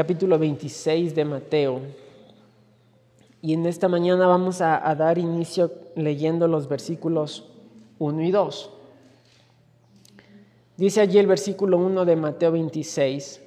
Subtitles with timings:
[0.00, 1.80] capítulo 26 de Mateo.
[3.42, 7.44] Y en esta mañana vamos a, a dar inicio leyendo los versículos
[7.98, 8.70] 1 y 2.
[10.78, 13.42] Dice allí el versículo 1 de Mateo 26.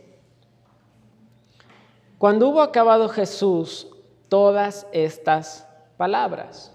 [2.19, 3.87] Cuando hubo acabado Jesús
[4.29, 6.71] todas estas palabras.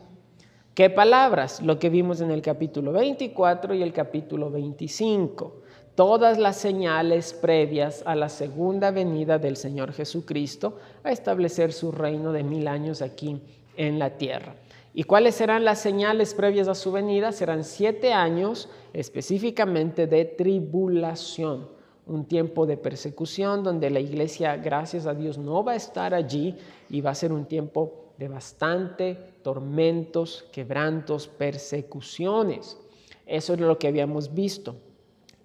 [0.75, 1.63] ¿Qué palabras?
[1.63, 5.68] Lo que vimos en el capítulo 24 y el capítulo 25.
[5.99, 12.33] Todas las señales previas a la segunda venida del Señor Jesucristo a establecer su reino
[12.33, 13.43] de mil años aquí
[13.77, 14.55] en la tierra.
[14.95, 17.33] ¿Y cuáles serán las señales previas a su venida?
[17.33, 21.69] Serán siete años específicamente de tribulación,
[22.07, 26.55] un tiempo de persecución donde la iglesia, gracias a Dios, no va a estar allí
[26.89, 32.79] y va a ser un tiempo de bastante tormentos, quebrantos, persecuciones.
[33.27, 34.77] Eso es lo que habíamos visto.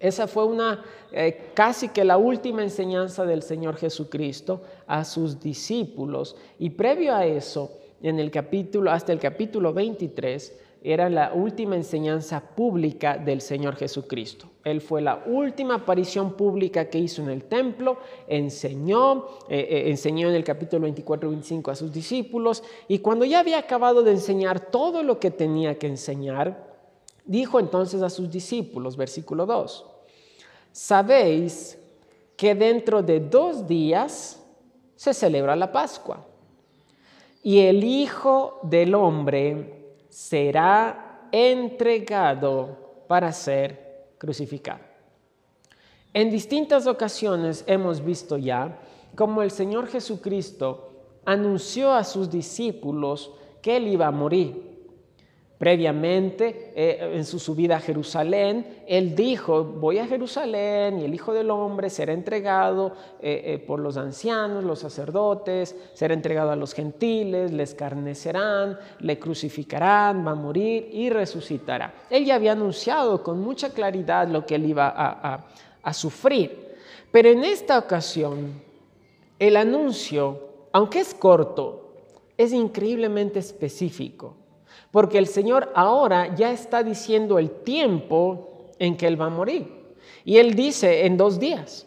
[0.04, 6.36] Esa fue una eh, casi que la última enseñanza del Señor Jesucristo a sus discípulos.
[6.58, 7.70] Y previo a eso,
[8.02, 14.46] en el capítulo, hasta el capítulo 23, era la última enseñanza pública del Señor Jesucristo.
[14.62, 17.96] Él fue la última aparición pública que hizo en el templo,
[18.28, 23.56] enseñó, eh, eh, enseñó en el capítulo 24-25 a sus discípulos y cuando ya había
[23.56, 26.74] acabado de enseñar todo lo que tenía que enseñar,
[27.24, 29.93] dijo entonces a sus discípulos, versículo 2,
[30.74, 31.78] sabéis
[32.36, 34.42] que dentro de dos días
[34.96, 36.26] se celebra la Pascua
[37.44, 44.80] y el Hijo del Hombre será entregado para ser crucificado.
[46.12, 48.80] En distintas ocasiones hemos visto ya
[49.14, 50.90] cómo el Señor Jesucristo
[51.24, 53.30] anunció a sus discípulos
[53.62, 54.73] que Él iba a morir
[55.58, 61.32] Previamente, eh, en su subida a Jerusalén, él dijo, voy a Jerusalén y el Hijo
[61.32, 62.92] del Hombre será entregado
[63.22, 69.18] eh, eh, por los ancianos, los sacerdotes, será entregado a los gentiles, le escarnecerán, le
[69.20, 71.94] crucificarán, va a morir y resucitará.
[72.10, 74.92] Él ya había anunciado con mucha claridad lo que él iba
[75.82, 76.74] a sufrir.
[77.12, 78.60] Pero en esta ocasión,
[79.38, 80.40] el anuncio,
[80.72, 81.92] aunque es corto,
[82.36, 84.43] es increíblemente específico
[84.94, 89.66] porque el Señor ahora ya está diciendo el tiempo en que Él va a morir.
[90.24, 91.84] Y Él dice en dos días.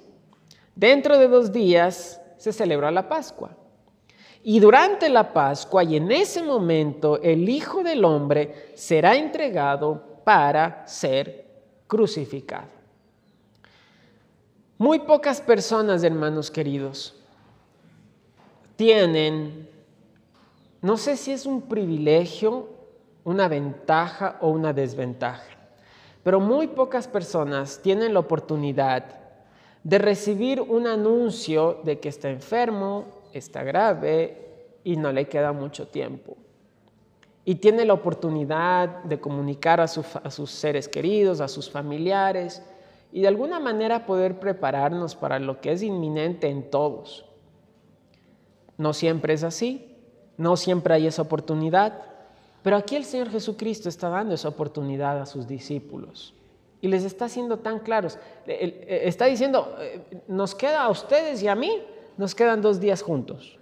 [0.75, 3.51] Dentro de dos días se celebra la Pascua.
[4.44, 10.85] Y durante la Pascua y en ese momento el Hijo del Hombre será entregado para
[10.85, 11.46] ser
[11.88, 12.67] crucificado.
[14.78, 17.16] Muy pocas personas, hermanos queridos,
[18.75, 19.69] tienen,
[20.81, 22.75] no sé si es un privilegio
[23.27, 25.43] una ventaja o una desventaja.
[26.23, 29.03] Pero muy pocas personas tienen la oportunidad
[29.83, 35.89] de recibir un anuncio de que está enfermo, está grave y no le queda mucho
[35.89, 36.37] tiempo.
[37.43, 42.63] Y tiene la oportunidad de comunicar a, sus seres queridos, a sus familiares
[43.11, 47.25] y de alguna manera poder prepararnos para lo que es inminente en todos.
[48.77, 49.97] No siempre es así,
[50.37, 52.06] no siempre hay esa oportunidad.
[52.67, 56.33] Pero aquí el Señor Jesucristo está dando esa oportunidad a sus discípulos
[56.81, 58.19] y les está haciendo tan claros.
[58.45, 61.81] Eh, está diciendo, eh, nos queda a ustedes y a mí,
[62.17, 63.57] nos quedan dos días juntos.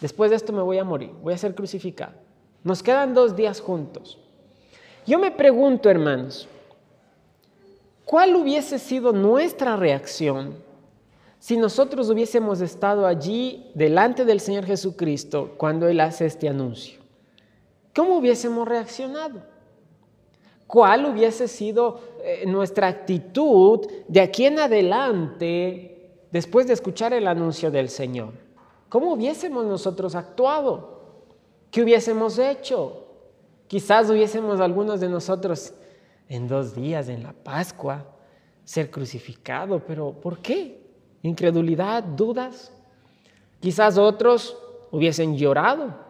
[0.00, 2.14] Después de esto me voy a morir, voy a ser crucificado.
[2.62, 4.18] Nos quedan dos días juntos.
[5.06, 6.48] Yo me pregunto, hermanos,
[8.06, 10.54] ¿cuál hubiese sido nuestra reacción
[11.38, 17.03] si nosotros hubiésemos estado allí delante del Señor Jesucristo cuando Él hace este anuncio?
[17.94, 19.42] ¿Cómo hubiésemos reaccionado?
[20.66, 27.70] ¿Cuál hubiese sido eh, nuestra actitud de aquí en adelante después de escuchar el anuncio
[27.70, 28.32] del Señor?
[28.88, 31.00] ¿Cómo hubiésemos nosotros actuado?
[31.70, 33.06] ¿Qué hubiésemos hecho?
[33.66, 35.74] Quizás hubiésemos algunos de nosotros
[36.28, 38.06] en dos días, en la Pascua,
[38.64, 40.80] ser crucificado, pero ¿por qué?
[41.22, 42.72] Incredulidad, dudas.
[43.60, 44.56] Quizás otros
[44.90, 46.03] hubiesen llorado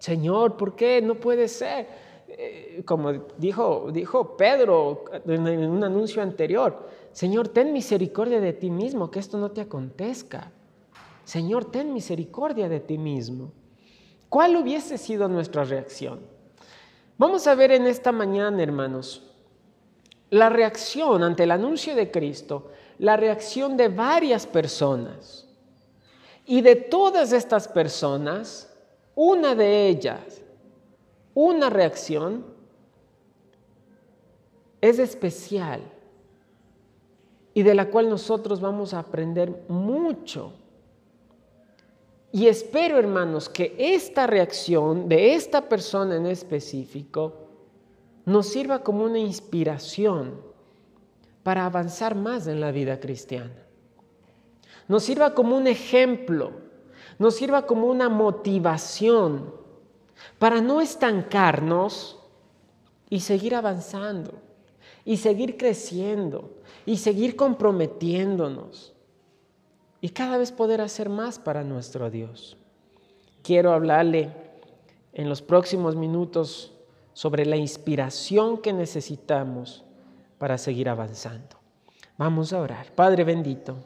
[0.00, 1.00] Señor, ¿por qué?
[1.00, 1.86] No puede ser.
[2.26, 9.10] Eh, como dijo, dijo Pedro en un anuncio anterior, Señor, ten misericordia de ti mismo,
[9.10, 10.50] que esto no te acontezca.
[11.24, 13.52] Señor, ten misericordia de ti mismo.
[14.28, 16.20] ¿Cuál hubiese sido nuestra reacción?
[17.18, 19.30] Vamos a ver en esta mañana, hermanos,
[20.30, 25.46] la reacción ante el anuncio de Cristo, la reacción de varias personas.
[26.46, 28.69] Y de todas estas personas,
[29.22, 30.40] una de ellas,
[31.34, 32.42] una reacción,
[34.80, 35.82] es especial.
[37.52, 40.52] y de la cual nosotros vamos a aprender mucho.
[42.32, 47.34] Y espero, hermanos, que esta reacción de esta persona en específico
[48.24, 50.40] nos sirva como una inspiración
[51.42, 53.66] para avanzar más en la vida cristiana.
[54.86, 56.69] Nos sirva como un ejemplo,
[57.20, 59.52] nos sirva como una motivación
[60.38, 62.18] para no estancarnos
[63.10, 64.32] y seguir avanzando,
[65.04, 66.50] y seguir creciendo,
[66.86, 68.94] y seguir comprometiéndonos,
[70.00, 72.56] y cada vez poder hacer más para nuestro Dios.
[73.42, 74.32] Quiero hablarle
[75.12, 76.72] en los próximos minutos
[77.12, 79.84] sobre la inspiración que necesitamos
[80.38, 81.58] para seguir avanzando.
[82.16, 82.90] Vamos a orar.
[82.94, 83.76] Padre bendito,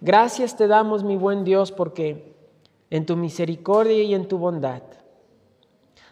[0.00, 2.34] gracias te damos, mi buen Dios, porque
[2.90, 4.82] en tu misericordia y en tu bondad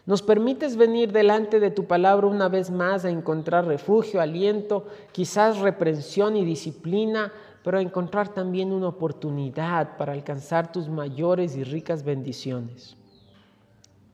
[0.05, 5.59] nos permites venir delante de tu palabra una vez más a encontrar refugio, aliento, quizás
[5.59, 7.31] reprensión y disciplina,
[7.63, 12.97] pero a encontrar también una oportunidad para alcanzar tus mayores y ricas bendiciones.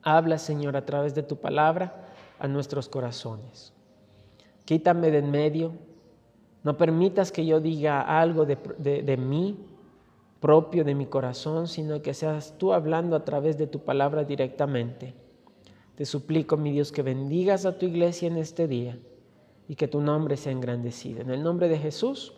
[0.04, 2.06] Habla, Señor, a través de tu palabra
[2.38, 3.74] a nuestros corazones.
[4.66, 5.74] Quítame de en medio.
[6.64, 9.58] No permitas que yo diga algo de, de, mí,
[10.40, 15.14] propio de mi corazón, sino que seas tú hablando a través de tu palabra directamente.
[15.96, 18.98] Te suplico, mi Dios, que bendigas a tu iglesia en este día
[19.68, 21.22] y que tu nombre sea engrandecido.
[21.22, 22.34] En el nombre de Jesús,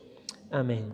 [0.51, 0.85] amén.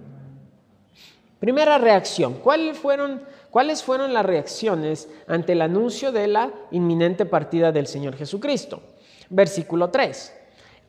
[1.39, 2.35] Primera reacción.
[2.35, 3.21] ¿Cuáles fueron,
[3.51, 8.81] ¿Cuáles fueron las reacciones ante el anuncio de la inminente partida del Señor Jesucristo?
[9.30, 10.37] Versículo 3.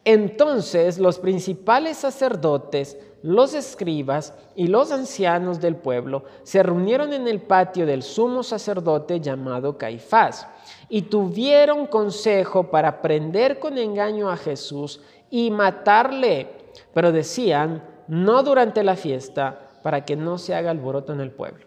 [0.05, 7.41] Entonces los principales sacerdotes, los escribas y los ancianos del pueblo se reunieron en el
[7.41, 10.47] patio del sumo sacerdote llamado Caifás
[10.89, 15.01] y tuvieron consejo para prender con engaño a Jesús
[15.31, 16.49] y matarle,
[16.95, 21.67] pero decían, no durante la fiesta, para que no se haga alboroto en el pueblo.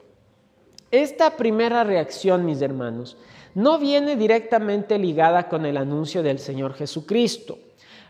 [0.89, 3.17] Esta primera reacción, mis hermanos,
[3.53, 7.57] no viene directamente ligada con el anuncio del Señor Jesucristo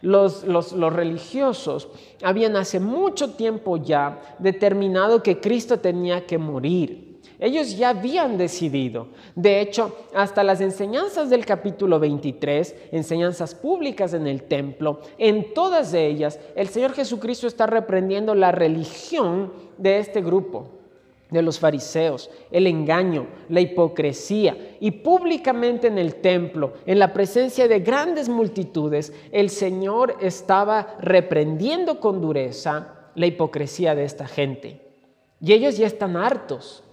[0.02, 0.44] los,
[0.94, 1.88] religiosos
[2.24, 7.20] habían hace mucho tiempo ya determinado que Cristo tenía que morir.
[7.40, 9.08] Ellos ya habían decidido.
[9.36, 15.96] De hecho, hasta las enseñanzas del capítulo 23, enseñanzas públicas en el templo, en todas
[15.96, 20.81] ellas el Señor Jesucristo está reprendiendo la religión de este grupo
[21.32, 24.76] de los fariseos, el engaño, la hipocresía.
[24.80, 32.00] Y públicamente en el templo, en la presencia de grandes multitudes, el Señor estaba reprendiendo
[32.00, 34.82] con dureza la hipocresía de esta gente.
[35.40, 36.84] Y ellos ya están hartos,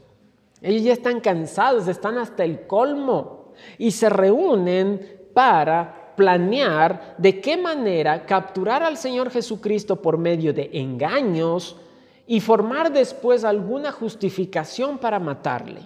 [0.62, 7.56] ellos ya están cansados, están hasta el colmo y se reúnen para planear de qué
[7.56, 11.76] manera capturar al Señor Jesucristo por medio de engaños,
[12.31, 15.81] y formar después alguna justificación para matarle.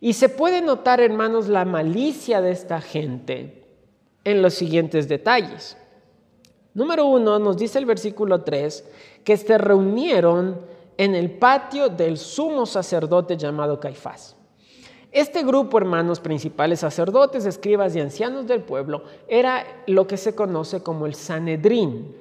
[0.00, 3.64] Y se puede notar, hermanos, la malicia de esta gente
[4.24, 5.76] en los siguientes detalles.
[6.74, 8.84] Número uno, nos dice el versículo 3,
[9.22, 10.60] que se reunieron
[10.96, 14.34] en el patio del sumo sacerdote llamado Caifás.
[15.12, 20.82] Este grupo, hermanos, principales sacerdotes, escribas y ancianos del pueblo, era lo que se conoce
[20.82, 22.16] como el Sanedrín.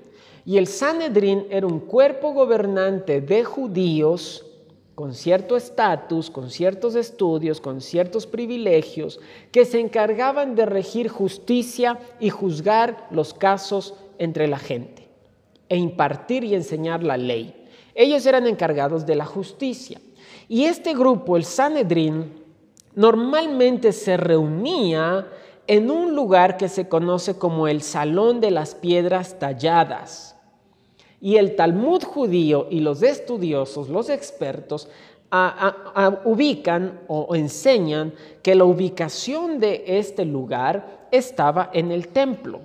[0.46, 4.46] Y el Sanedrín era un cuerpo gobernante de judíos
[5.00, 11.98] con cierto estatus, con ciertos estudios, con ciertos privilegios, que se encargaban de regir justicia
[12.20, 15.08] y juzgar los casos entre la gente,
[15.70, 17.56] e impartir y enseñar la ley.
[17.96, 20.02] Ellos eran encargados de la justicia.
[20.50, 22.34] Y este grupo, el Sanedrín,
[22.94, 25.28] normalmente se reunía
[25.70, 30.36] en un lugar que se conoce como el Salón de las Piedras Talladas.
[31.22, 34.90] Y el Talmud judío y los estudiosos, los expertos,
[36.24, 42.62] ubican o enseñan que la ubicación de este lugar estaba en el templo.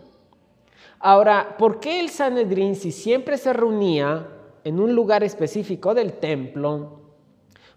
[0.99, 4.29] Ahora, ¿por qué el Sanedrín, si siempre se reunía
[4.65, 7.05] en un lugar específico del templo,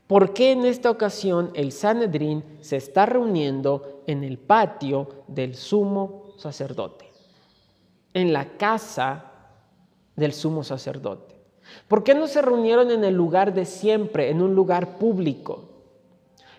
[0.07, 6.33] ¿Por qué en esta ocasión el Sanedrín se está reuniendo en el patio del sumo
[6.37, 7.05] sacerdote?
[8.13, 9.31] En la casa
[10.15, 11.35] del sumo sacerdote.
[11.87, 15.65] ¿Por qué no se reunieron en el lugar de siempre, en un lugar público?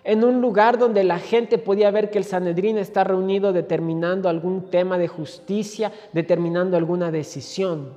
[0.05, 4.71] En un lugar donde la gente podía ver que el Sanedrín está reunido determinando algún
[4.71, 7.97] tema de justicia, determinando alguna decisión.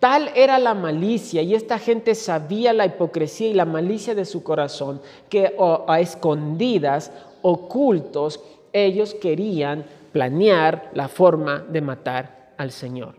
[0.00, 4.42] Tal era la malicia y esta gente sabía la hipocresía y la malicia de su
[4.42, 5.54] corazón que
[5.86, 8.40] a escondidas, ocultos,
[8.72, 13.14] ellos querían planear la forma de matar al Señor.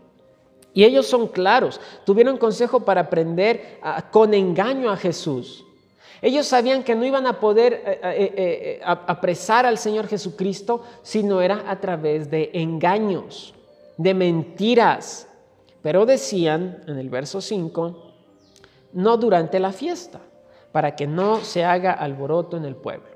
[0.74, 3.78] Y ellos son claros, tuvieron consejo para aprender
[4.10, 5.64] con engaño a Jesús.
[6.22, 11.24] Ellos sabían que no iban a poder eh, eh, eh, apresar al Señor Jesucristo si
[11.24, 13.54] no era a través de engaños,
[13.96, 15.28] de mentiras.
[15.82, 18.12] Pero decían en el verso 5,
[18.92, 20.20] no durante la fiesta,
[20.70, 23.11] para que no se haga alboroto en el pueblo.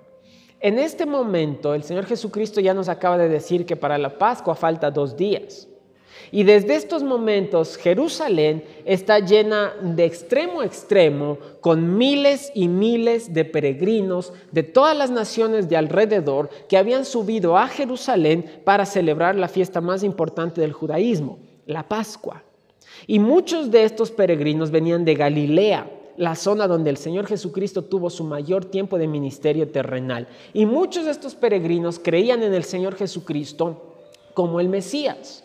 [0.66, 4.56] En este momento el Señor Jesucristo ya nos acaba de decir que para la Pascua
[4.56, 5.68] falta dos días.
[6.32, 13.32] Y desde estos momentos Jerusalén está llena de extremo a extremo con miles y miles
[13.32, 19.36] de peregrinos de todas las naciones de alrededor que habían subido a Jerusalén para celebrar
[19.36, 22.42] la fiesta más importante del judaísmo, la Pascua.
[23.06, 28.10] Y muchos de estos peregrinos venían de Galilea, la zona donde el Señor Jesucristo tuvo
[28.10, 30.28] su mayor tiempo de ministerio terrenal.
[30.52, 33.94] Y muchos de estos peregrinos creían en el Señor Jesucristo
[34.34, 35.44] como el Mesías.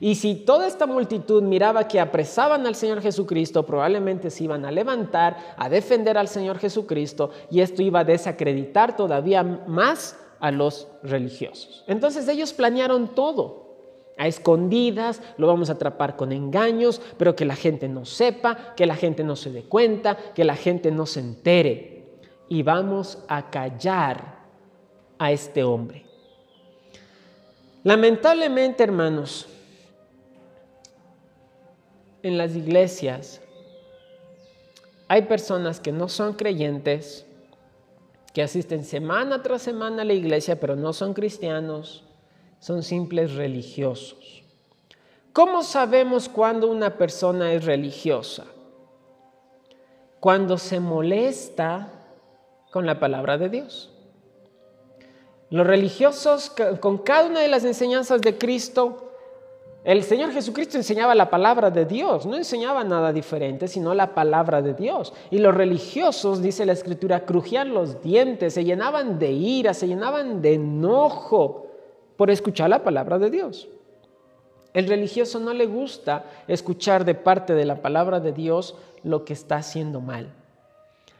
[0.00, 4.70] Y si toda esta multitud miraba que apresaban al Señor Jesucristo, probablemente se iban a
[4.70, 10.88] levantar a defender al Señor Jesucristo y esto iba a desacreditar todavía más a los
[11.02, 11.84] religiosos.
[11.86, 13.69] Entonces ellos planearon todo.
[14.20, 18.84] A escondidas, lo vamos a atrapar con engaños, pero que la gente no sepa, que
[18.84, 22.04] la gente no se dé cuenta, que la gente no se entere.
[22.46, 24.40] Y vamos a callar
[25.18, 26.04] a este hombre.
[27.82, 29.48] Lamentablemente, hermanos,
[32.22, 33.40] en las iglesias
[35.08, 37.24] hay personas que no son creyentes,
[38.34, 42.04] que asisten semana tras semana a la iglesia, pero no son cristianos,
[42.60, 44.42] son simples religiosos.
[45.32, 48.44] ¿Cómo sabemos cuando una persona es religiosa?
[50.20, 51.88] Cuando se molesta
[52.70, 53.90] con la palabra de Dios.
[55.48, 59.14] Los religiosos, con cada una de las enseñanzas de Cristo,
[59.82, 64.60] el Señor Jesucristo enseñaba la palabra de Dios, no enseñaba nada diferente, sino la palabra
[64.60, 65.14] de Dios.
[65.30, 70.42] Y los religiosos, dice la Escritura, crujían los dientes, se llenaban de ira, se llenaban
[70.42, 71.69] de enojo
[72.20, 73.66] por escuchar la palabra de Dios.
[74.74, 79.32] El religioso no le gusta escuchar de parte de la palabra de Dios lo que
[79.32, 80.30] está haciendo mal.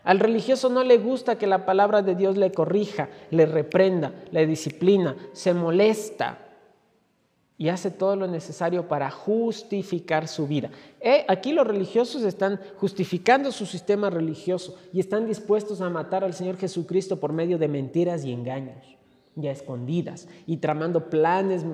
[0.05, 4.47] Al religioso no le gusta que la palabra de Dios le corrija, le reprenda, le
[4.47, 6.37] disciplina, se molesta
[7.57, 10.69] y hace todo lo necesario para justificar su vida.
[11.01, 16.35] Eh, aquí los religiosos están justificando su sistema religioso y están dispuestos a matar al
[16.35, 19.00] Señor Jesucristo por medio de mentiras y engaños,
[19.43, 21.65] y escondidas, y tramando planes,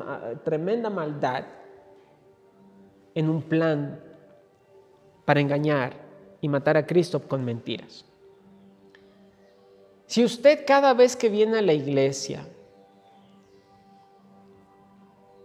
[0.44, 1.44] tremenda maldad
[3.14, 4.00] en un plan
[5.24, 5.94] para engañar
[6.40, 8.04] y matar a Cristo con mentiras.
[10.06, 12.46] Si usted cada vez que viene a la iglesia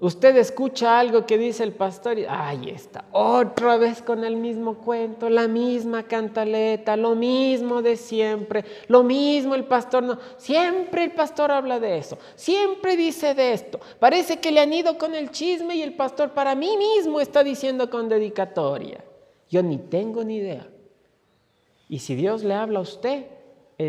[0.02, 4.80] Usted escucha algo que dice el pastor y, ay, está otra vez con el mismo
[4.80, 10.18] cuento, la misma cantaleta, lo mismo de siempre, lo mismo el pastor no.
[10.38, 13.80] Siempre el pastor habla de eso, siempre dice de esto.
[14.00, 17.44] Parece que le han ido con el chisme y el pastor para mí mismo está
[17.44, 19.04] diciendo con dedicatoria.
[19.52, 20.68] Yo ni tengo ni idea.
[21.88, 23.28] Y si Dios le habla a usted,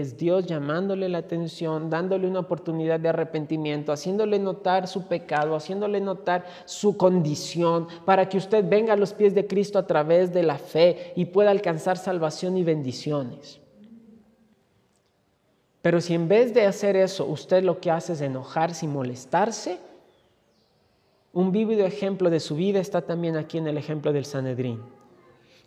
[0.00, 6.00] es Dios llamándole la atención, dándole una oportunidad de arrepentimiento, haciéndole notar su pecado, haciéndole
[6.00, 10.44] notar su condición, para que usted venga a los pies de Cristo a través de
[10.44, 13.60] la fe y pueda alcanzar salvación y bendiciones.
[15.82, 19.78] Pero si en vez de hacer eso usted lo que hace es enojarse y molestarse,
[21.34, 24.80] un vívido ejemplo de su vida está también aquí en el ejemplo del Sanedrín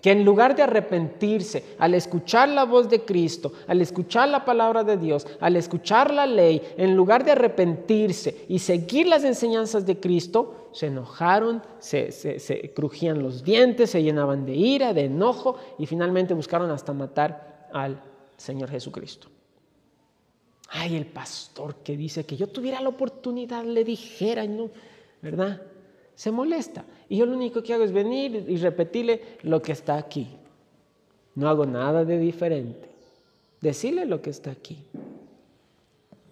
[0.02, 4.84] que en lugar de arrepentirse al escuchar la voz de Cristo, al escuchar la palabra
[4.84, 10.00] de Dios, al escuchar la ley, en lugar de arrepentirse y seguir las enseñanzas de
[10.00, 16.34] Cristo, se enojaron, se, crujían los dientes, se llenaban de ira, de enojo y finalmente
[16.34, 18.00] buscaron hasta matar al
[18.38, 19.28] Señor Jesucristo.
[20.70, 24.70] Ay, el pastor que dice que yo tuviera la oportunidad, le dijera, ¿no?
[25.22, 25.62] ¿verdad?
[26.16, 26.86] Se molesta.
[27.10, 30.30] Y yo lo único que hago es venir y repetirle lo que está aquí.
[31.36, 32.90] No hago nada de diferente.
[33.62, 34.78] Decirle lo que está aquí.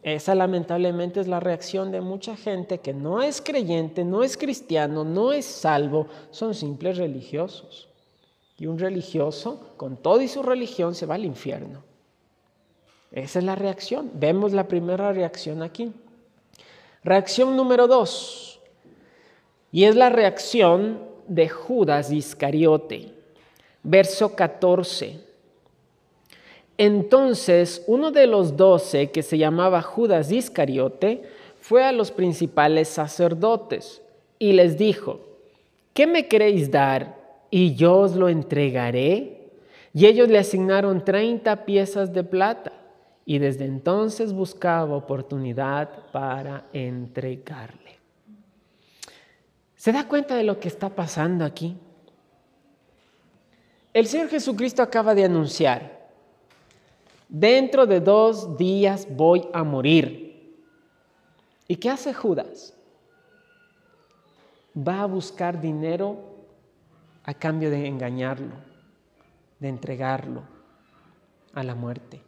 [0.02, 5.06] Esa lamentablemente es la reacción de mucha gente que no es creyente, no es cristiano,
[5.06, 7.88] no es salvo, son simples religiosos.
[8.58, 11.84] Y un religioso, con todo y su religión, se va al infierno.
[13.12, 14.12] Esa es la reacción.
[14.16, 15.92] Vemos la primera reacción aquí.
[17.04, 18.53] Reacción número dos.
[19.74, 23.12] Y es la reacción de Judas Iscariote.
[23.84, 25.20] Verso 14.
[26.78, 31.24] Entonces uno de los doce, que se llamaba Judas Iscariote,
[31.60, 34.02] fue a los principales sacerdotes
[34.40, 35.20] y les dijo,
[35.94, 37.24] ¿qué me queréis dar?
[37.56, 39.52] y yo os lo entregaré.
[39.94, 42.74] Y ellos le asignaron 30 piezas de plata
[43.28, 48.03] y desde entonces buscaba oportunidad para entregarle.
[49.84, 51.76] ¿Se da cuenta de lo que está pasando aquí?
[53.94, 56.08] El Señor Jesucristo acaba de anunciar,
[57.28, 60.56] dentro de dos días voy a morir.
[61.68, 62.74] ¿Y qué hace Judas?
[64.74, 66.18] Va a buscar dinero
[67.26, 68.56] a cambio de engañarlo,
[69.60, 70.44] de entregarlo
[71.54, 72.22] a la muerte.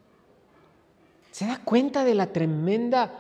[1.32, 3.14] ¿Se da cuenta de la tremenda,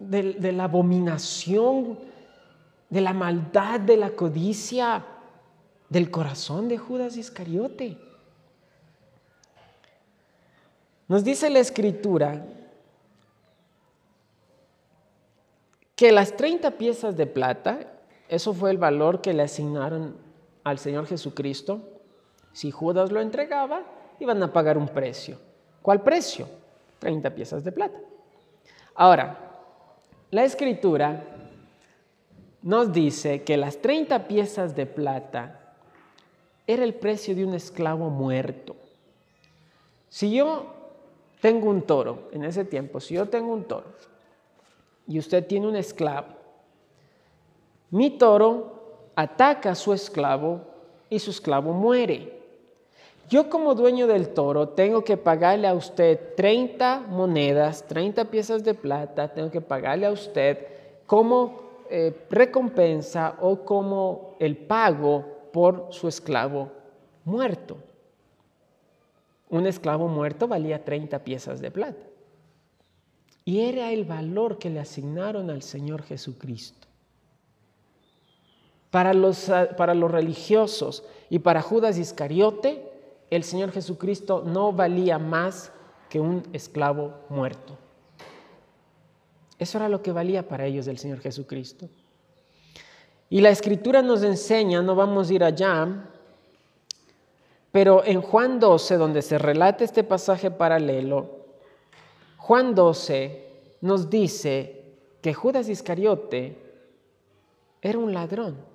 [0.00, 2.09] de, de la abominación,
[2.90, 5.04] de la maldad, de la codicia?
[5.90, 7.98] del corazón de Judas Iscariote.
[11.08, 12.46] Nos dice la escritura
[15.96, 17.80] que las 30 piezas de plata,
[18.28, 20.16] eso fue el valor que le asignaron
[20.62, 21.80] al Señor Jesucristo.
[22.52, 23.82] Si Judas lo entregaba,
[24.20, 25.38] iban a pagar un precio.
[25.82, 26.46] ¿Cuál precio?
[27.00, 27.98] 30 piezas de plata.
[28.94, 29.50] Ahora,
[30.30, 31.24] la escritura
[32.62, 35.74] nos dice que las 30 piezas de plata
[36.66, 38.76] era el precio de un esclavo muerto.
[40.08, 40.66] Si yo
[41.40, 43.86] tengo un toro, en ese tiempo, si yo tengo un toro
[45.06, 46.28] y usted tiene un esclavo,
[47.90, 48.80] mi toro
[49.16, 50.60] ataca a su esclavo
[51.08, 52.38] y su esclavo muere.
[53.28, 58.74] Yo como dueño del toro tengo que pagarle a usted 30 monedas, 30 piezas de
[58.74, 60.66] plata, tengo que pagarle a usted
[61.06, 66.70] como eh, recompensa o como el pago por su esclavo
[67.24, 67.78] muerto.
[69.48, 72.06] Un esclavo muerto valía 30 piezas de plata.
[73.44, 76.86] Y era el valor que le asignaron al Señor Jesucristo.
[78.92, 82.88] Para los, para los religiosos y para Judas Iscariote,
[83.30, 85.72] el Señor Jesucristo no valía más
[86.08, 87.76] que un esclavo muerto.
[89.60, 91.86] Eso era lo que valía para ellos el Señor Jesucristo.
[93.28, 96.08] Y la escritura nos enseña, no vamos a ir allá,
[97.70, 101.44] pero en Juan 12, donde se relata este pasaje paralelo,
[102.38, 103.48] Juan 12
[103.82, 104.82] nos dice
[105.20, 106.56] que Judas Iscariote
[107.82, 108.69] era un ladrón.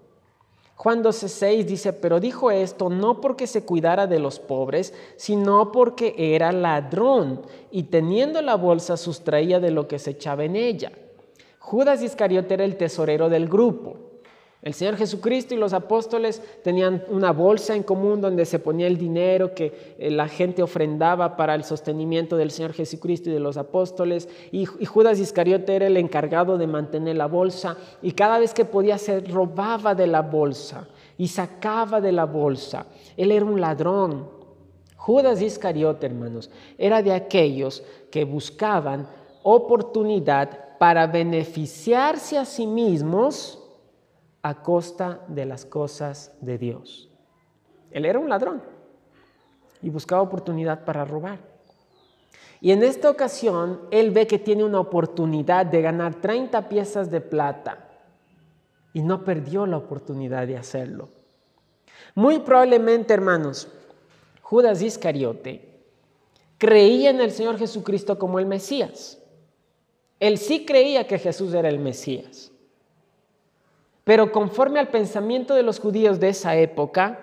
[0.76, 6.14] Juan 12:6 dice, pero dijo esto no porque se cuidara de los pobres, sino porque
[6.18, 10.92] era ladrón y teniendo la bolsa sustraía de lo que se echaba en ella.
[11.60, 14.05] Judas Iscariote era el tesorero del grupo.
[14.66, 18.98] El Señor Jesucristo y los apóstoles tenían una bolsa en común donde se ponía el
[18.98, 23.58] dinero que eh, la gente ofrendaba para el sostenimiento del Señor Jesucristo y de los
[23.58, 24.28] apóstoles.
[24.52, 27.78] Y, Judas Iscariote era el encargado de mantener la bolsa.
[28.02, 32.88] Y cada vez que podía se robaba de la bolsa y sacaba de la bolsa.
[33.16, 34.28] Él era un ladrón.
[34.98, 36.50] Judas Iscariote, hermanos,
[36.80, 39.08] era de aquellos que buscaban
[39.44, 43.62] oportunidad para beneficiarse a sí mismos
[44.46, 47.10] a costa de las cosas de Dios.
[47.90, 48.62] Él era un ladrón
[49.82, 51.40] y buscaba oportunidad para robar.
[52.62, 57.22] Y en esta ocasión, él ve que tiene una oportunidad de ganar 30 piezas de
[57.22, 57.90] plata
[58.94, 61.10] y no perdió la oportunidad de hacerlo.
[62.14, 63.68] Muy probablemente, hermanos,
[64.44, 65.82] Judas Iscariote
[66.60, 69.18] creía en el Señor Jesucristo como el Mesías.
[70.20, 72.52] Él sí creía que Jesús era el Mesías.
[74.06, 77.20] Pero conforme al pensamiento de los judíos de esa época,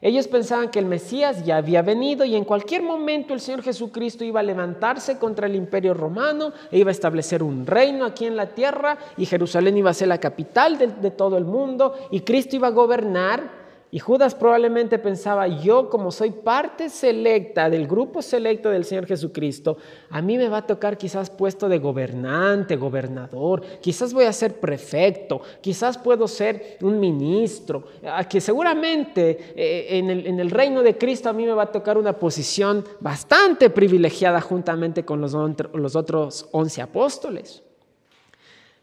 [0.00, 4.22] ellos pensaban que el Mesías ya había venido y en cualquier momento el Señor Jesucristo
[4.24, 8.36] iba a levantarse contra el imperio romano e iba a establecer un reino aquí en
[8.36, 12.54] la tierra y Jerusalén iba a ser la capital de, todo el mundo y Cristo
[12.54, 13.57] iba a gobernar
[13.90, 19.78] y Judas probablemente pensaba, yo como soy parte selecta del grupo selecto del Señor Jesucristo,
[20.10, 24.60] a mí me va a tocar quizás puesto de gobernante, gobernador, quizás voy a ser
[24.60, 27.84] prefecto, quizás puedo ser un ministro,
[28.28, 31.72] que seguramente eh, en, el, en, el, reino de Cristo a mí me va a
[31.72, 35.34] tocar una posición bastante privilegiada juntamente con los,
[35.72, 37.62] los otros once apóstoles.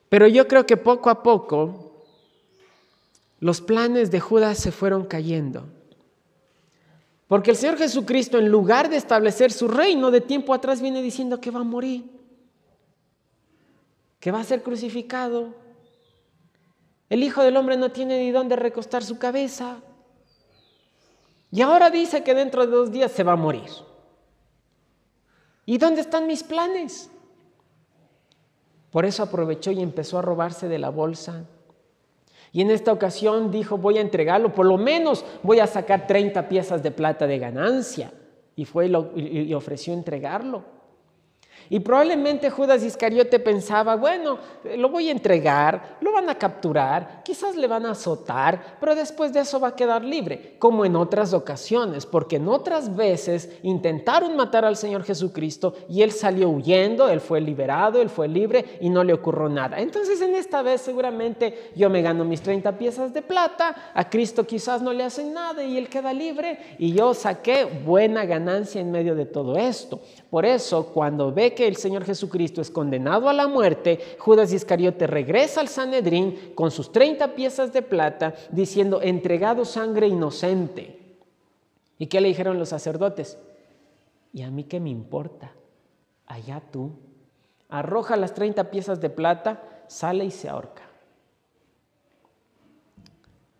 [0.10, 1.95] Pero yo creo que poco a poco
[3.46, 5.68] los planes de Judas se fueron cayendo.
[7.28, 11.40] Porque el Señor Jesucristo, en lugar de establecer su reino de tiempo atrás, viene diciendo
[11.40, 12.10] que va a morir,
[14.20, 15.54] que va a ser crucificado.
[17.08, 19.78] El Hijo del Hombre no tiene ni dónde recostar su cabeza.
[21.52, 23.70] Y ahora dice que dentro de dos días se va a morir.
[25.68, 27.12] ¿Y dónde están mis planes?
[28.90, 31.46] Por eso aprovechó y empezó a robarse de la bolsa
[32.56, 36.48] Y en esta ocasión dijo, voy a entregarlo, por lo menos voy a sacar 30
[36.48, 38.14] piezas de plata de ganancia.
[38.56, 40.64] Y fue y ofreció entregarlo.
[41.70, 44.38] Y probablemente Judas Iscariote pensaba, bueno,
[44.78, 49.34] lo voy a entregar, lo van a capturar, quizás le van a azotar, pero después
[49.34, 54.36] de eso va a quedar libre, como en otras ocasiones, porque en otras veces intentaron
[54.36, 58.90] matar al Señor Jesucristo y él salió huyendo, él fue liberado, él fue libre y
[58.90, 59.80] no le ocurrió nada.
[59.80, 64.46] Entonces en esta vez seguramente yo me gano mis 30 piezas de plata, a Cristo
[64.46, 68.92] quizás no le hacen nada y él queda libre y yo saqué buena ganancia en
[68.92, 70.02] medio de todo esto.
[70.30, 75.08] Por eso cuando ve que el Señor Jesucristo es condenado a la muerte, Judas Iscariote
[75.08, 81.00] regresa al Sanedrín con sus 30 piezas de plata diciendo, entregado sangre inocente.
[81.98, 83.38] ¿Y qué le dijeron los sacerdotes?
[84.34, 85.54] ¿Y a mí qué me importa?
[86.26, 86.92] Allá tú.
[87.70, 90.84] Arroja las 30 piezas de plata, sale y se ahorca.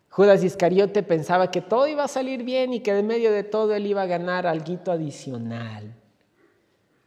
[0.10, 3.74] Judas Iscariote pensaba que todo iba a salir bien y que de medio de todo
[3.76, 5.94] él iba a ganar algo adicional.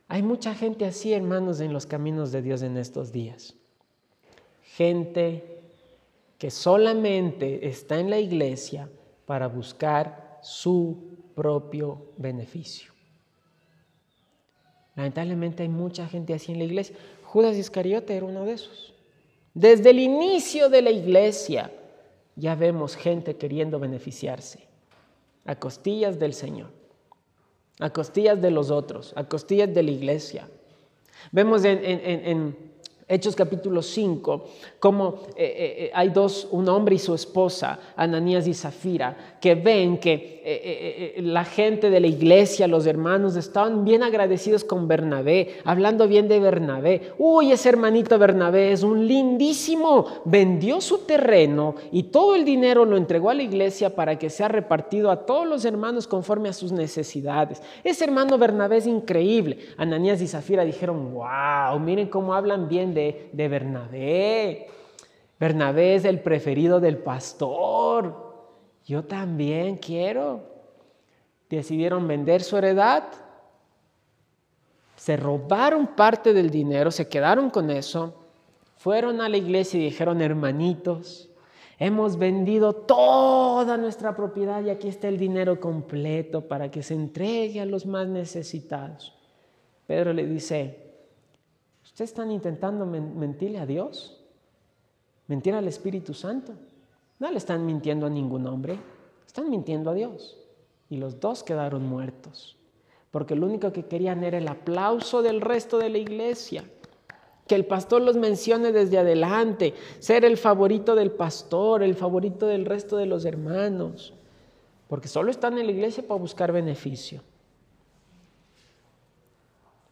[0.08, 3.54] Hay mucha gente así, hermanos, en los caminos de Dios en estos días.
[4.62, 5.60] Gente
[6.38, 8.88] que solamente está en la iglesia
[9.26, 12.90] para buscar su propio beneficio.
[14.96, 16.96] Lamentablemente hay mucha gente así en la iglesia.
[17.24, 18.94] Judas Iscariote era uno de esos.
[19.52, 21.70] Desde el inicio de la iglesia
[22.34, 24.66] ya vemos gente queriendo beneficiarse
[25.44, 26.77] a costillas del Señor
[27.80, 30.48] a costillas de los otros, a costillas de la iglesia.
[31.32, 32.56] Vemos en,
[33.10, 34.44] Hechos capítulo 5,
[34.78, 39.54] como eh, eh, eh, hay dos, un hombre y su esposa, Ananías y Zafira, que
[39.54, 40.36] ven que
[41.20, 46.40] la gente de la iglesia, los hermanos, estaban bien agradecidos con Bernabé, hablando bien de
[46.40, 47.12] Bernabé.
[47.18, 52.96] Uy, ese hermanito Bernabé es un lindísimo, vendió su terreno y todo el dinero lo
[52.96, 56.72] entregó a la iglesia para que sea repartido a todos los hermanos conforme a sus
[56.72, 57.62] necesidades.
[57.84, 59.58] Ese hermano Bernabé es increíble.
[59.76, 62.97] Ananías y Zafira dijeron, wow, miren cómo hablan bien de
[63.32, 64.66] de, Bernabé.
[65.38, 68.34] Bernabé es el preferido del pastor.
[68.84, 70.42] Yo también quiero.
[71.48, 73.04] Decidieron vender su heredad.
[74.96, 78.14] Se robaron parte del dinero, se quedaron con eso.
[78.76, 81.30] Fueron a la iglesia y dijeron, hermanitos,
[81.78, 87.60] hemos vendido toda nuestra propiedad y aquí está el dinero completo para que se entregue
[87.60, 89.14] a los más necesitados.
[89.86, 90.87] Pedro le dice,
[91.98, 94.22] ¿Ustedes están intentando mentirle a Dios?
[95.26, 96.52] ¿Mentir al Espíritu Santo?
[97.18, 98.78] No le están mintiendo a ningún hombre,
[99.26, 100.38] están mintiendo a Dios.
[100.88, 102.56] Y los dos quedaron muertos,
[103.10, 106.62] porque lo único que querían era el aplauso del resto de la iglesia.
[107.48, 112.64] Que el pastor los mencione desde adelante, ser el favorito del pastor, el favorito del
[112.64, 114.14] resto de los hermanos,
[114.86, 117.22] porque solo están en la iglesia para buscar beneficio.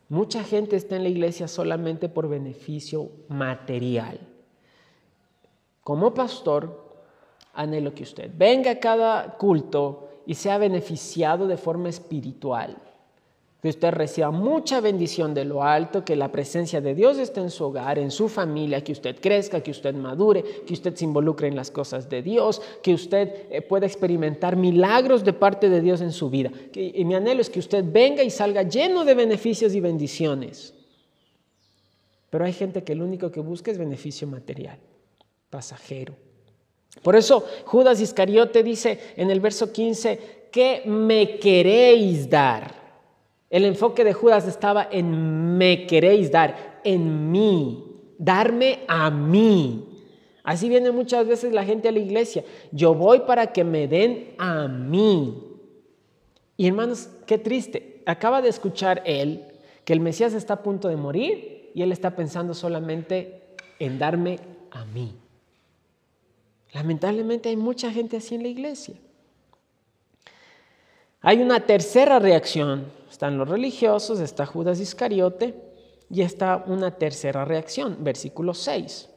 [0.09, 4.21] Mucha gente está en la iglesia solamente por beneficio material.
[5.83, 6.85] Como pastor,
[7.55, 12.77] anhelo que usted venga a cada culto y sea beneficiado de forma espiritual
[13.63, 17.51] que usted reciba mucha bendición de lo alto, que la presencia de Dios esté en
[17.51, 21.49] su hogar, en su familia, que usted crezca, que usted madure, que usted se involucre
[21.49, 26.01] en las cosas de Dios, que usted eh, pueda experimentar milagros de parte de Dios
[26.01, 26.51] en su vida.
[26.75, 30.75] y mi anhelo es que usted venga y salga lleno de beneficios y bendiciones.
[32.31, 34.79] Pero hay gente que lo único que busca es beneficio material,
[35.49, 36.15] pasajero.
[37.03, 42.86] Por eso Judas Iscariote dice en el verso 15, ¿qué me queréis dar?
[43.49, 47.85] El enfoque de Judas estaba en me queréis dar, en mí,
[48.19, 49.85] darme a mí.
[50.43, 52.45] Así viene muchas veces la gente a la iglesia.
[52.73, 55.43] Yo voy para que me den a mí.
[56.57, 58.03] Y hermanos, qué triste.
[58.07, 59.45] Acaba de escuchar él
[59.85, 63.43] que el Mesías está a punto de morir y él está pensando solamente
[63.79, 64.39] en darme
[64.71, 65.15] a mí.
[66.73, 68.95] Lamentablemente hay mucha gente así en la iglesia.
[71.29, 75.55] Hay una tercera reacción están los religiosos, está Judas Iscariote
[76.11, 79.09] y está una tercera reacción, versículo 6.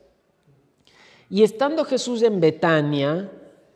[1.29, 3.29] Y estando Jesús en Betania,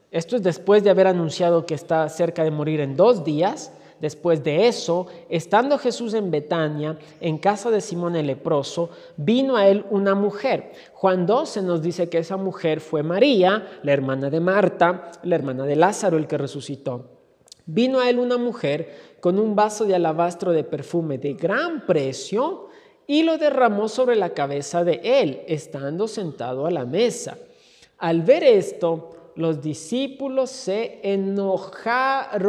[0.10, 4.43] esto es después de haber anunciado que está cerca de morir en dos días, después
[4.43, 9.86] de eso, estando Jesús en Betania, en casa de Simón el leproso, vino a él
[9.91, 10.72] una mujer.
[10.93, 15.65] Juan 12 nos dice que esa mujer fue María, la hermana de Marta, la hermana
[15.65, 17.12] de Lázaro, el que resucitó.
[17.65, 22.67] Vino a él una mujer con un vaso de alabastro de perfume de gran precio
[23.08, 27.38] y lo derramó sobre la cabeza de él, estando sentado a la mesa.
[27.97, 32.43] Al ver esto, los discípulos se enojaron,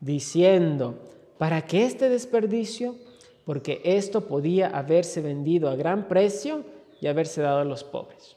[0.00, 0.94] diciendo,
[1.38, 2.96] ¿para qué este desperdicio?
[3.44, 6.64] Porque esto podía haberse vendido a gran precio
[7.00, 8.36] y haberse dado a los pobres.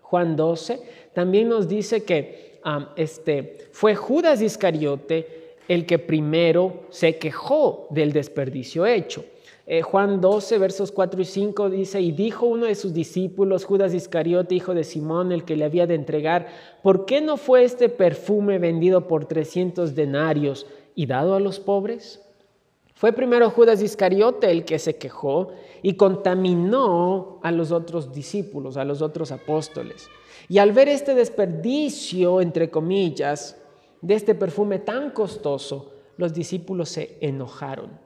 [0.00, 0.80] Juan 12
[1.12, 2.53] también nos dice que
[2.96, 9.24] este, fue Judas Iscariote el que primero se quejó del desperdicio hecho.
[9.66, 13.94] Eh, Juan 12, versos 4 y 5 dice, y dijo uno de sus discípulos, Judas
[13.94, 16.48] Iscariote, hijo de Simón, el que le había de entregar,
[16.82, 22.23] ¿por qué no fue este perfume vendido por 300 denarios y dado a los pobres?
[22.94, 25.52] Fue primero Judas Iscariote el que se quejó
[25.82, 30.08] y contaminó a los otros discípulos, a los otros apóstoles.
[30.48, 33.60] Y al ver este desperdicio, entre comillas,
[34.00, 37.98] de este perfume tan costoso, los discípulos se enojaron.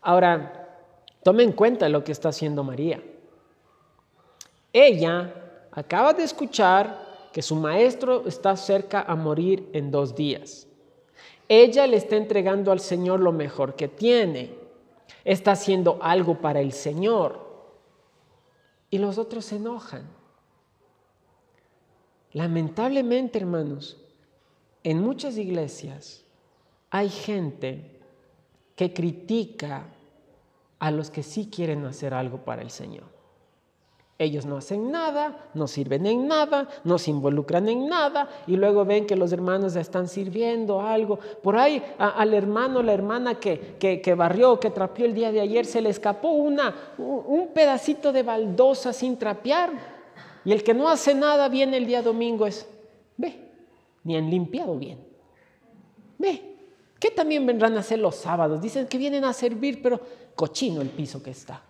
[0.00, 0.80] Ahora,
[1.22, 3.02] tome en cuenta lo que está haciendo María.
[4.72, 5.34] Ella
[5.72, 10.66] acaba de escuchar que su maestro está cerca a morir en dos días.
[11.48, 14.54] Ella le está entregando al Señor lo mejor que tiene.
[15.24, 17.40] Está haciendo algo para el Señor.
[18.90, 20.08] Y los otros se enojan.
[22.32, 23.98] Lamentablemente, hermanos,
[24.82, 26.24] en muchas iglesias
[26.90, 27.90] hay gente
[28.74, 29.86] que critica
[30.78, 33.11] a los que sí quieren hacer algo para el Señor.
[34.22, 38.84] Ellos no hacen nada, no sirven en nada, no se involucran en nada y luego
[38.84, 41.18] ven que los hermanos están sirviendo algo.
[41.42, 45.80] Por ahí al hermano, la hermana que, barrió, que trapeó el día de ayer, se
[45.80, 49.70] le escapó una, un pedacito de baldosa sin trapear.
[50.44, 52.68] Y el que no hace nada viene el día domingo es,
[53.16, 53.38] ve,
[54.04, 54.98] ni han limpiado bien.
[56.18, 56.56] Ve,
[57.00, 58.60] ¿qué también vendrán a hacer los sábados?
[58.60, 60.00] Dicen que vienen a servir, pero
[60.34, 61.62] cochino el piso que está.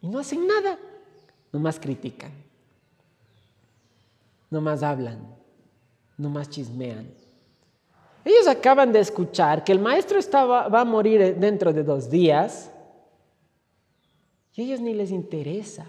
[0.00, 0.78] Y no hacen nada,
[1.52, 2.32] nomás critican,
[4.50, 5.18] nomás hablan,
[6.16, 7.08] nomás chismean.
[8.24, 12.70] Ellos acaban de escuchar que el maestro estaba, va a morir dentro de dos días
[14.54, 15.86] y a ellos ni les interesa.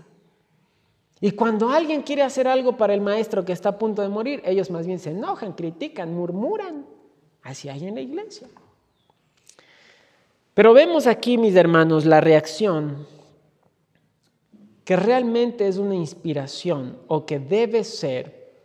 [1.22, 4.42] Y cuando alguien quiere hacer algo para el maestro que está a punto de morir,
[4.46, 6.86] ellos más bien se enojan, critican, murmuran.
[7.44, 8.48] Así hay en la iglesia.
[10.54, 13.06] Pero vemos aquí, mis hermanos, la reacción
[14.90, 18.56] que realmente es una inspiración o que debe ser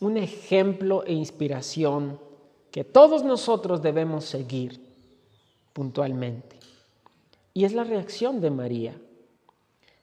[0.00, 2.18] un ejemplo e inspiración
[2.70, 4.80] que todos nosotros debemos seguir
[5.74, 6.56] puntualmente.
[7.52, 8.96] Y es la reacción de María.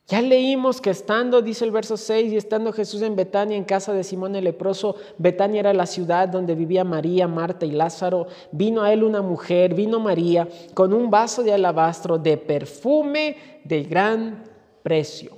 [0.08, 3.94] Ya leímos que estando, dice el verso 6, y estando Jesús en Betania, en casa
[3.94, 8.84] de Simón el leproso, Betania era la ciudad donde vivía María, Marta y Lázaro, vino
[8.84, 14.57] a él una mujer, vino María, con un vaso de alabastro de perfume de gran
[14.84, 15.38] precio.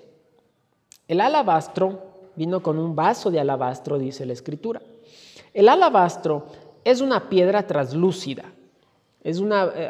[1.07, 4.81] El alabastro vino con un vaso de alabastro, dice la escritura.
[5.53, 6.45] El alabastro
[6.83, 8.45] es una piedra translúcida.
[9.23, 9.89] Es una, eh,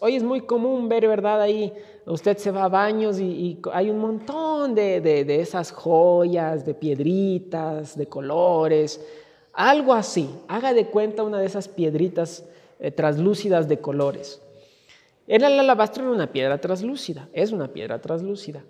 [0.00, 1.40] hoy es muy común ver, ¿verdad?
[1.40, 1.72] Ahí
[2.06, 8.06] usted se va a baños y, hay un montón de, esas joyas, de piedritas, de
[8.06, 9.04] colores,
[9.52, 10.30] algo así.
[10.46, 12.44] Haga de cuenta una de esas piedritas
[12.78, 14.40] eh, translúcidas de colores.
[15.26, 18.62] El alabastro era una piedra translúcida, es una piedra translúcida.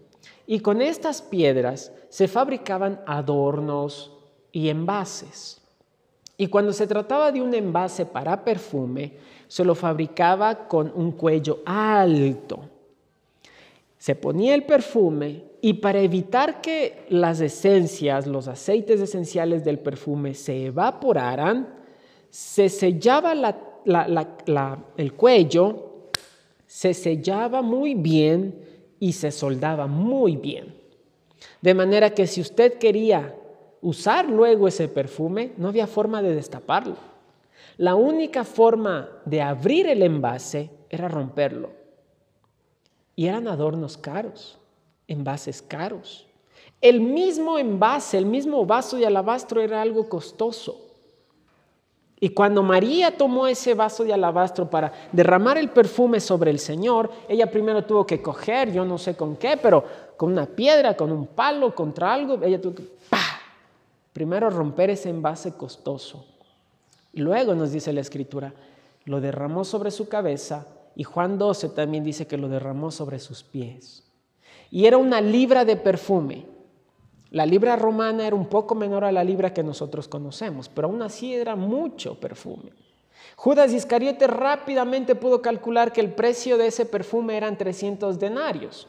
[0.51, 4.17] Y con estas piedras se fabricaban adornos
[4.51, 5.61] y envases.
[6.39, 9.13] Y cuando se trataba de un envase para perfume,
[9.47, 12.61] se lo fabricaba con un cuello alto.
[13.99, 20.33] Se ponía el perfume y para evitar que las esencias, los aceites esenciales del perfume
[20.33, 21.75] se evaporaran,
[22.31, 23.35] se sellaba
[24.97, 26.09] el cuello,
[26.67, 30.75] se sellaba muy bien y se soldaba muy bien.
[31.61, 33.35] De manera que si usted quería
[33.81, 36.97] usar luego ese perfume, no había forma de destaparlo.
[37.77, 41.71] La única forma de abrir el envase era romperlo.
[43.15, 44.59] Y eran adornos caros,
[45.07, 46.27] envases caros.
[46.81, 50.88] El mismo envase, el mismo vaso de alabastro era algo costoso.
[52.21, 57.11] Y cuando María tomó ese vaso de alabastro para derramar el perfume sobre el Señor,
[57.29, 59.85] ella primero tuvo que coger, yo no sé con qué, pero
[60.17, 63.19] con una piedra, con un palo, contra algo, ella tuvo que, ¡pah!
[64.13, 66.25] Primero romper ese envase costoso
[67.19, 68.55] Luego nos dice la escritura,
[69.05, 73.43] lo derramó sobre su cabeza y Juan 12 también dice que lo derramó sobre sus
[73.43, 74.05] pies.
[74.71, 76.47] Y era una libra de perfume.
[77.31, 81.03] La libra romana era un poco menor a la libra que nosotros conocemos, pero aún
[81.03, 82.73] así era mucho perfume.
[83.37, 88.89] Judas Iscariote rápidamente pudo calcular que el precio de ese perfume eran 300 denarios.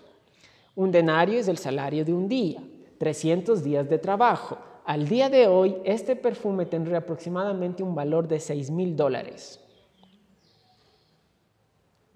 [0.75, 2.63] Un denario es el salario de un día,
[2.97, 4.58] 300 días de trabajo.
[4.86, 9.60] Al día de hoy, este perfume tendría aproximadamente un valor de 6 mil dólares.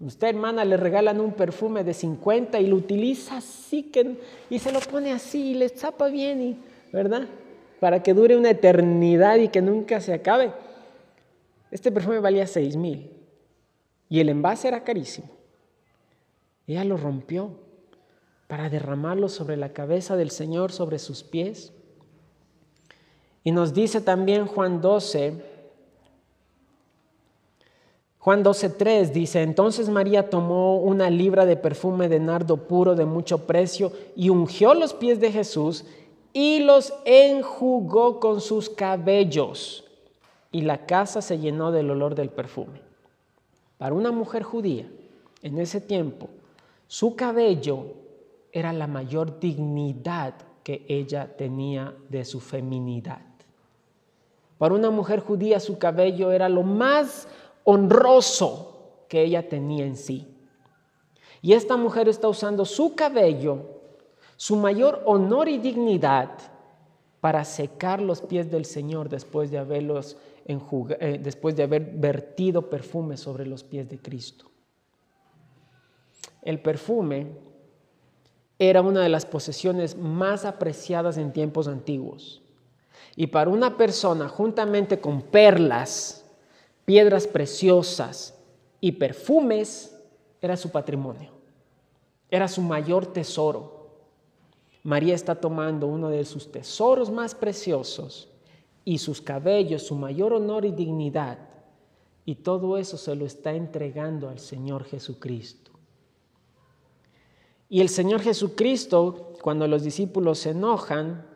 [0.00, 4.18] Usted, hermana, le regalan un perfume de 50 y lo utiliza así que,
[4.50, 6.58] y se lo pone así y le zapa bien, y,
[6.92, 7.28] ¿verdad?
[7.80, 10.52] Para que dure una eternidad y que nunca se acabe.
[11.70, 13.10] Este perfume valía 6 mil
[14.08, 15.28] y el envase era carísimo.
[16.66, 17.50] Ella lo rompió
[18.46, 21.72] para derramarlo sobre la cabeza del Señor, sobre sus pies.
[23.42, 25.53] Y nos dice también Juan 12,
[28.24, 33.46] Juan 12.3 dice, entonces María tomó una libra de perfume de nardo puro de mucho
[33.46, 35.84] precio y ungió los pies de Jesús
[36.32, 39.84] y los enjugó con sus cabellos.
[40.50, 42.80] Y la casa se llenó del olor del perfume.
[43.76, 44.88] Para una mujer judía,
[45.42, 46.30] en ese tiempo,
[46.86, 47.88] su cabello
[48.52, 50.32] era la mayor dignidad
[50.62, 53.20] que ella tenía de su feminidad.
[54.56, 57.28] Para una mujer judía su cabello era lo más
[57.64, 60.28] honroso que ella tenía en sí.
[61.42, 63.80] Y esta mujer está usando su cabello,
[64.36, 66.30] su mayor honor y dignidad,
[67.20, 73.16] para secar los pies del Señor después de, haberlos eh, después de haber vertido perfume
[73.16, 74.50] sobre los pies de Cristo.
[76.42, 77.28] El perfume
[78.58, 82.42] era una de las posesiones más apreciadas en tiempos antiguos.
[83.16, 86.23] Y para una persona, juntamente con perlas,
[86.84, 88.34] piedras preciosas
[88.80, 89.96] y perfumes
[90.40, 91.30] era su patrimonio,
[92.30, 93.88] era su mayor tesoro.
[94.82, 98.28] María está tomando uno de sus tesoros más preciosos
[98.84, 101.38] y sus cabellos, su mayor honor y dignidad,
[102.26, 105.70] y todo eso se lo está entregando al Señor Jesucristo.
[107.68, 111.26] Y el Señor Jesucristo, cuando los discípulos se enojan,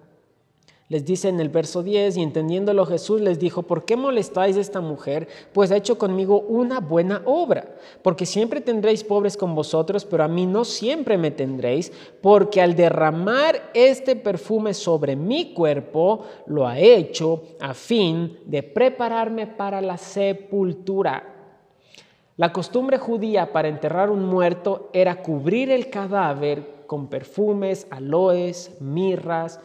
[0.88, 4.60] les dice en el verso 10, y entendiéndolo Jesús les dijo, ¿por qué molestáis a
[4.60, 5.28] esta mujer?
[5.52, 10.28] Pues ha hecho conmigo una buena obra, porque siempre tendréis pobres con vosotros, pero a
[10.28, 16.78] mí no siempre me tendréis, porque al derramar este perfume sobre mi cuerpo, lo ha
[16.78, 21.34] hecho a fin de prepararme para la sepultura.
[22.36, 29.60] La costumbre judía para enterrar un muerto era cubrir el cadáver con perfumes, aloes, mirras,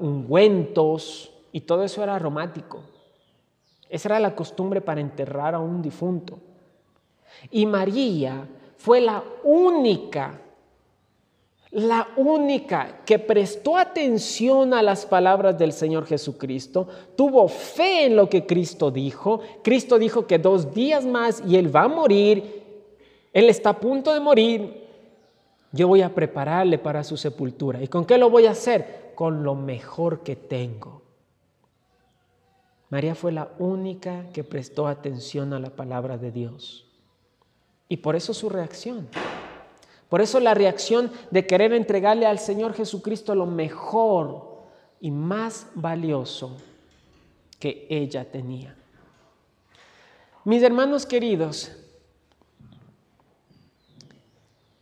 [0.00, 2.82] ungüentos y todo eso era aromático.
[3.88, 6.38] Esa era la costumbre para enterrar a un difunto.
[7.50, 10.40] Y María fue la única,
[11.72, 16.86] la única que prestó atención a las palabras del Señor Jesucristo,
[17.16, 19.40] tuvo fe en lo que Cristo dijo.
[19.62, 22.62] Cristo dijo que dos días más y Él va a morir,
[23.32, 24.88] Él está a punto de morir.
[25.72, 27.82] Yo voy a prepararle para su sepultura.
[27.82, 28.99] ¿Y con qué lo voy a hacer?
[29.20, 31.02] Con lo mejor que tengo.
[32.88, 36.86] María fue la única que prestó atención a la palabra de Dios.
[37.86, 39.08] Y por eso su reacción.
[40.08, 44.62] Por eso la reacción de querer entregarle al Señor Jesucristo lo mejor
[45.02, 46.56] y más valioso
[47.58, 48.74] que ella tenía.
[50.46, 51.72] Mis hermanos queridos,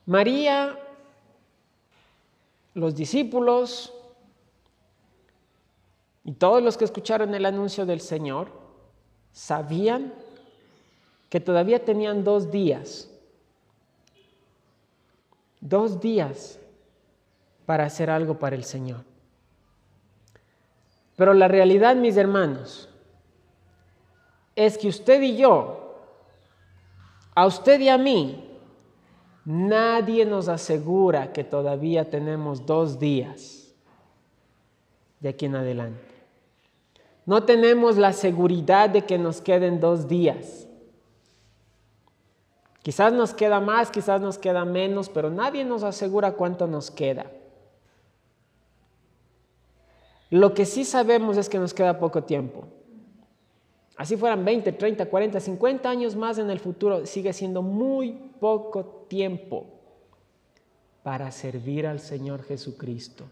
[0.07, 0.79] María,
[2.74, 3.94] los discípulos,
[6.29, 8.49] y todos los que escucharon el anuncio del Señor
[9.33, 10.12] sabían
[11.31, 13.11] que todavía tenían dos días,
[15.59, 16.59] dos días
[17.64, 19.05] para hacer algo para el Señor.
[21.17, 22.91] Pero la realidad, mis hermanos,
[24.55, 25.99] es que usted y yo,
[27.35, 28.51] a usted y a mí,
[29.47, 33.73] nadie nos asegura que todavía tenemos dos días
[35.20, 36.18] de aquí en adelante.
[37.29, 40.66] No tenemos la seguridad de que nos queden dos días.
[42.83, 47.31] Quizás nos queda más, quizás nos queda menos, pero nadie nos asegura cuánto nos queda.
[50.31, 52.64] Lo que sí sabemos es que nos queda poco tiempo.
[53.99, 59.05] Así fueran 20, 30, 40, 50 años más en el futuro, sigue siendo muy poco
[59.07, 59.66] tiempo
[61.03, 63.26] para servir al Señor Jesucristo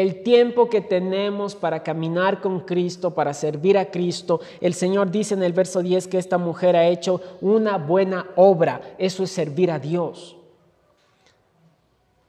[0.00, 4.40] el tiempo que tenemos para caminar con Cristo, para servir a Cristo.
[4.60, 8.80] El Señor dice en el verso 10 que esta mujer ha hecho una buena obra.
[8.96, 10.36] Eso es servir a Dios.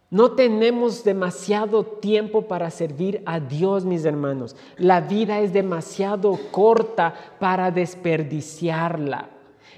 [0.10, 4.56] No tenemos demasiado tiempo para servir a Dios, mis hermanos.
[4.78, 9.30] La vida es demasiado corta para desperdiciarla.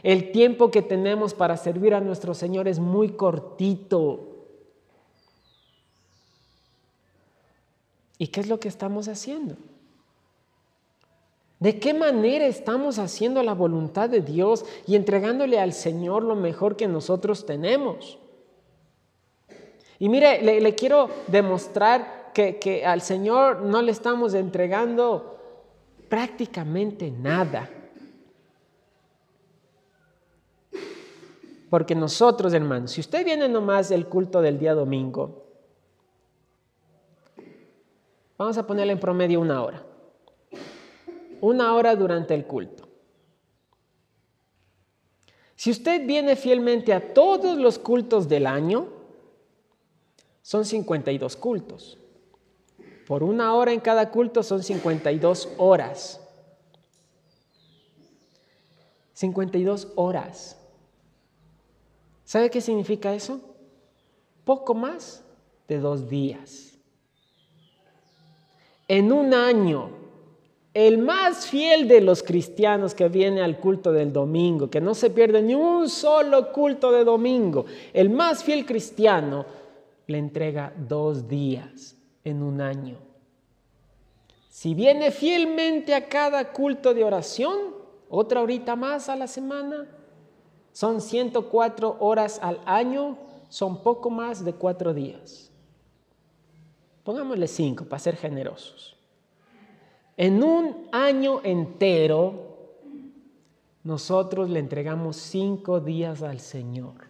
[0.01, 4.30] El tiempo que tenemos para servir a nuestro Señor es muy cortito.
[8.21, 9.55] ¿Y qué es lo que estamos haciendo?
[11.59, 16.75] ¿De qué manera estamos haciendo la voluntad de Dios y entregándole al Señor lo mejor
[16.75, 18.19] que nosotros tenemos?
[19.97, 25.39] Y mire, le, quiero demostrar que, que al Señor no le estamos entregando
[26.07, 27.71] prácticamente nada.
[31.71, 35.50] Porque nosotros, hermanos, si usted viene nomás del culto del día domingo,
[38.43, 39.85] vamos a ponerle en promedio una hora
[41.41, 42.87] una hora durante el culto.
[45.55, 48.87] Si usted viene fielmente a todos los cultos del año,
[50.41, 51.97] son 52 cultos.
[53.07, 56.19] Por una hora en cada culto son 52 horas.
[59.13, 60.57] 52 horas.
[62.23, 63.41] ¿Sabe qué significa eso?
[64.45, 65.23] Poco más
[65.67, 66.70] de dos días.
[68.91, 69.89] En un año
[70.73, 75.09] el más fiel de los cristianos que viene al culto del domingo, que no se
[75.09, 77.63] pierde ni un solo culto de domingo,
[77.93, 79.45] el más fiel cristiano
[80.07, 82.97] le entrega dos días en un año.
[84.49, 87.73] Si viene fielmente a cada culto de oración,
[88.09, 89.87] otra horita más a la semana,
[90.73, 93.17] son 104 horas al año,
[93.47, 95.50] son poco más de cuatro días.
[97.03, 98.95] Pongámosle cinco para ser generosos.
[100.17, 102.51] En un año entero,
[103.83, 107.09] nosotros le entregamos cinco días al Señor.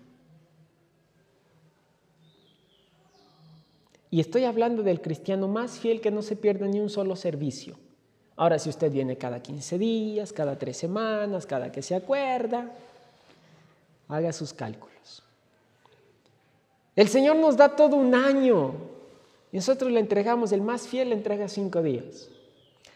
[4.09, 7.77] Y estoy hablando del cristiano más fiel que no se pierde ni un solo servicio.
[8.35, 12.71] Ahora, si usted viene cada 15 días, cada tres semanas, cada que se acuerda,
[14.07, 15.23] haga sus cálculos.
[16.95, 18.90] El Señor nos da todo un año.
[19.51, 22.29] Nosotros le entregamos, el más fiel le entrega cinco días.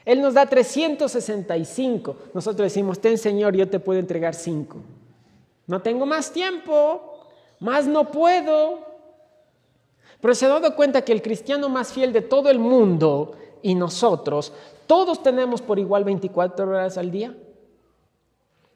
[0.06, 2.16] Él nos da 365.
[2.34, 4.78] Nosotros decimos, ten Señor, yo te puedo entregar cinco.
[5.68, 7.28] No tengo más tiempo,
[7.60, 8.86] más no puedo.
[10.22, 13.76] Pero se ha dado cuenta que el cristiano más fiel de todo el mundo y
[13.76, 14.54] nosotros,
[14.88, 17.36] todos tenemos por igual 24 horas al día.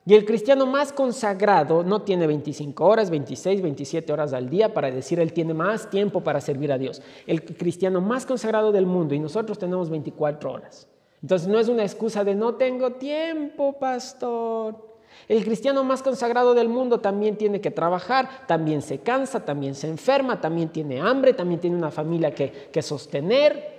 [0.09, 4.89] Y el cristiano más consagrado no tiene 25 horas, 26, 27 horas al día para
[4.89, 7.03] decir él tiene más tiempo para servir a Dios.
[7.27, 10.87] El cristiano más consagrado del mundo y nosotros tenemos 24 horas.
[11.21, 14.83] Entonces no es una excusa de no tengo tiempo, pastor.
[15.27, 19.89] El cristiano más consagrado del mundo también tiene que trabajar, también se cansa, también se
[19.89, 23.78] enferma, también tiene hambre, también tiene una familia que, sostener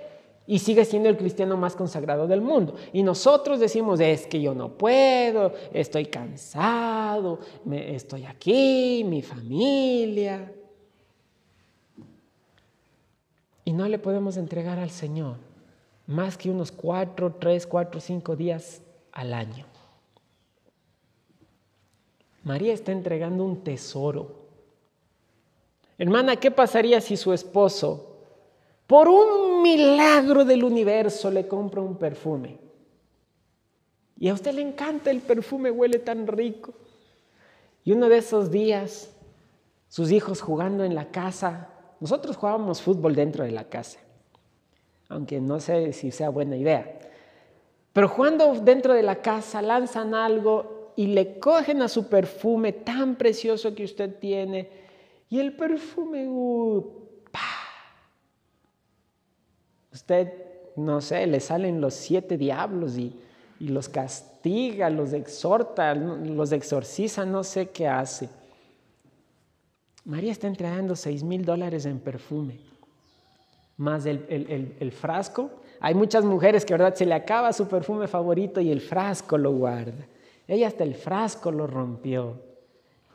[0.50, 2.74] y sigue siendo el cristiano más consagrado del mundo.
[2.92, 7.38] Y nosotros decimos, es que yo no puedo, estoy cansado,
[7.70, 10.52] estoy aquí, mi familia.
[13.64, 15.36] Y no le podemos entregar al Señor
[16.08, 18.82] más que unos cuatro, tres, cuatro, cinco días
[19.12, 19.66] al año.
[22.42, 24.34] María está entregando un tesoro.
[25.96, 28.09] Hermana, ¿qué pasaría si su esposo,
[28.90, 32.58] por un milagro del universo, le compra un perfume?
[34.18, 36.74] Y a usted le encanta el perfume, huele tan rico.
[37.84, 39.14] Y uno de esos días,
[39.86, 41.68] sus hijos jugando en la casa,
[42.00, 44.00] nosotros jugábamos fútbol dentro de la casa
[45.10, 46.98] aunque no sé si sea buena idea.
[47.92, 53.16] Pero cuando dentro de la casa lanzan algo y le cogen a su perfume tan
[53.16, 54.70] precioso que usted tiene,
[55.28, 56.99] y el perfume, uh,
[59.92, 60.32] usted,
[60.76, 63.18] no sé, le salen los siete diablos y,
[63.60, 68.30] los castiga, los exhorta, los exorciza, no sé qué hace.
[70.06, 72.70] María está entregando seis mil dólares en perfume
[73.80, 75.50] más el, frasco.
[75.80, 76.94] Hay muchas mujeres que, ¿verdad?
[76.94, 80.06] Se le acaba su perfume favorito y el frasco lo guarda.
[80.46, 82.42] Ella hasta el frasco lo rompió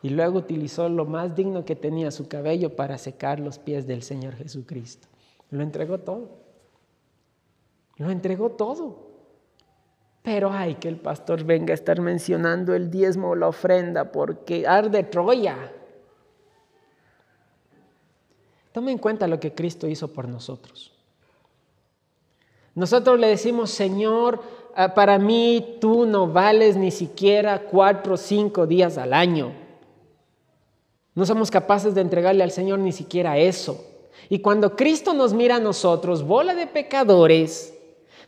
[0.02, 4.02] y luego utilizó lo más digno que tenía, su cabello, para secar los pies del
[4.02, 5.08] Señor Jesucristo.
[5.52, 6.45] Lo entregó todo.
[7.98, 9.06] Lo entregó todo.
[10.22, 14.66] Pero hay que el pastor venga a estar mencionando el diezmo o la ofrenda porque
[14.68, 15.72] arde Troya.
[18.72, 20.92] Tome en cuenta lo que Cristo hizo por nosotros.
[22.74, 24.42] Nosotros le decimos, Señor,
[24.76, 29.54] ah, para mí tú no vales ni siquiera cuatro o cinco días al año.
[31.14, 33.86] No somos capaces de entregarle al Señor ni siquiera eso.
[34.28, 37.75] Y cuando Cristo nos mira a nosotros, bola de pecadores,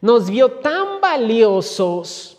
[0.01, 2.37] nos vio tan valiosos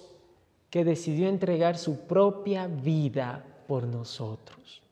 [0.70, 4.82] que decidió entregar su propia vida por nosotros.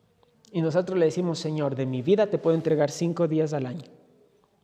[0.51, 3.85] Y nosotros le decimos, Señor, de mi vida te puedo entregar cinco días al año.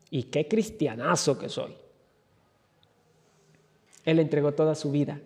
[0.10, 1.76] Y qué cristianazo que soy.
[4.06, 5.20] Él entregó toda su vida.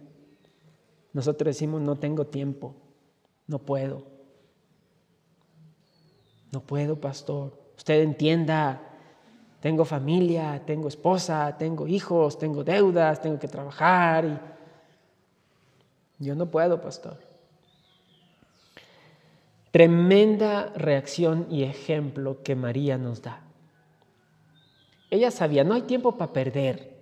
[1.14, 2.76] Nosotros decimos, no tengo tiempo,
[3.48, 4.04] no puedo.
[6.52, 7.58] No puedo, pastor.
[7.76, 8.82] Usted entienda,
[9.60, 14.26] tengo familia, tengo esposa, tengo hijos, tengo deudas, tengo que trabajar.
[14.26, 16.26] Y...
[16.26, 17.18] Yo no puedo, pastor.
[19.72, 23.42] Tremenda reacción y ejemplo que María nos da.
[25.10, 26.96] Ella sabía, no hay tiempo para perder.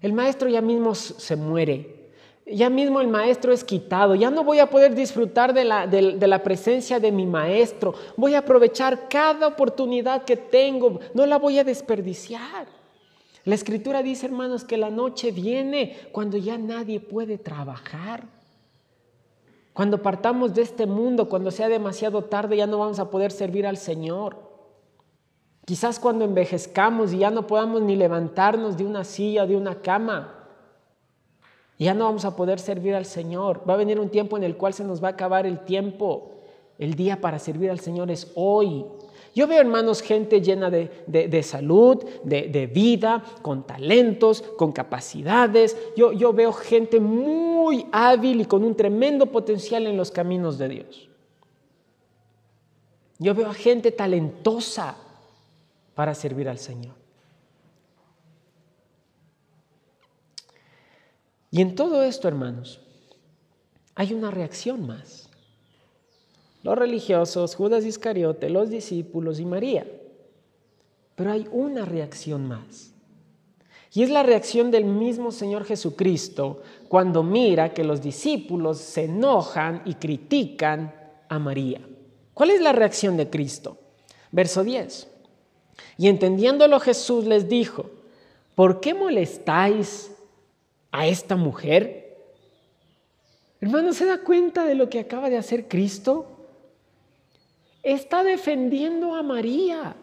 [0.00, 2.01] El maestro ya mismo se muere.
[2.44, 4.14] Ya mismo el maestro es quitado.
[4.14, 7.94] Ya no voy a poder disfrutar de la, de la, presencia de mi maestro.
[8.16, 10.98] Voy a aprovechar cada oportunidad que tengo.
[11.14, 12.66] No la voy a desperdiciar.
[13.44, 18.24] La escritura dice, hermanos, que la noche viene cuando ya nadie puede trabajar.
[19.72, 23.66] Cuando partamos de este mundo, cuando sea demasiado tarde, ya no vamos a poder servir
[23.66, 24.36] al Señor.
[25.64, 30.41] Quizás cuando envejezcamos y ya no podamos ni levantarnos de una silla, de una cama,
[31.84, 33.62] ya no vamos a poder servir al Señor.
[33.68, 36.32] Va a venir un tiempo en el cual se nos va a acabar el tiempo.
[36.78, 38.84] El día para servir al Señor es hoy.
[39.34, 45.76] Yo veo, hermanos, gente llena de, salud, de, vida, con talentos, con capacidades.
[45.96, 50.68] Yo, yo veo gente muy hábil y con un tremendo potencial en los caminos de
[50.68, 51.08] Dios.
[53.18, 54.96] Yo veo a gente talentosa
[55.94, 57.01] para servir al Señor.
[61.52, 62.80] Y en todo esto, hermanos,
[63.94, 65.28] hay una reacción más
[66.62, 69.86] los religiosos, Judas Iscariote, los discípulos y María.
[71.16, 72.92] Pero hay una reacción más.
[73.92, 79.82] Y es la reacción del mismo Señor Jesucristo cuando mira que los discípulos se enojan
[79.84, 80.94] y critican
[81.28, 81.80] a María.
[82.32, 83.76] ¿Cuál es la reacción de Cristo?
[84.30, 85.08] Verso 10.
[85.98, 87.90] Y entendiéndolo Jesús les dijo,
[88.54, 90.12] ¿por qué molestáis
[90.92, 92.16] a esta mujer?
[93.60, 96.32] Hermano, ¿se da cuenta de lo que acaba de hacer Cristo?
[97.82, 99.96] está defendiendo a María.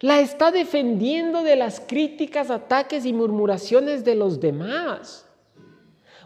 [0.00, 5.26] La está defendiendo de las críticas, ataques y murmuraciones de los demás.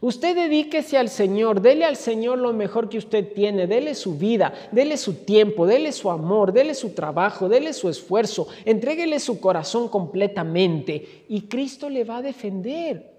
[0.01, 4.55] Usted dedíquese al Señor, dele al Señor lo mejor que usted tiene, dele su vida,
[4.70, 9.88] dele su tiempo, dele su amor, dele su trabajo, dele su esfuerzo, entréguele su corazón
[9.88, 13.12] completamente y Cristo le va a defender.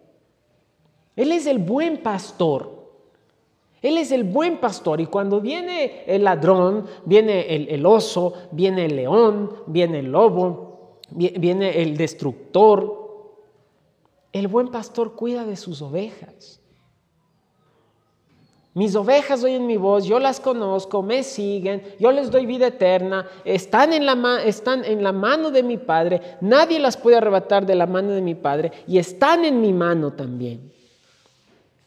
[1.17, 2.79] Él es el buen pastor.
[3.81, 8.95] Él es el buen pastor y cuando viene el ladrón, viene el, oso, viene el
[8.95, 12.99] león, viene el lobo, viene el destructor,
[14.31, 16.58] el buen pastor cuida de sus ovejas.
[18.79, 23.27] Mis ovejas oyen mi voz, yo las conozco, me siguen, yo les doy vida eterna,
[23.43, 27.75] están en, la están en la mano de mi Padre, nadie las puede arrebatar de
[27.75, 30.71] la mano de mi Padre y están en mi mano también.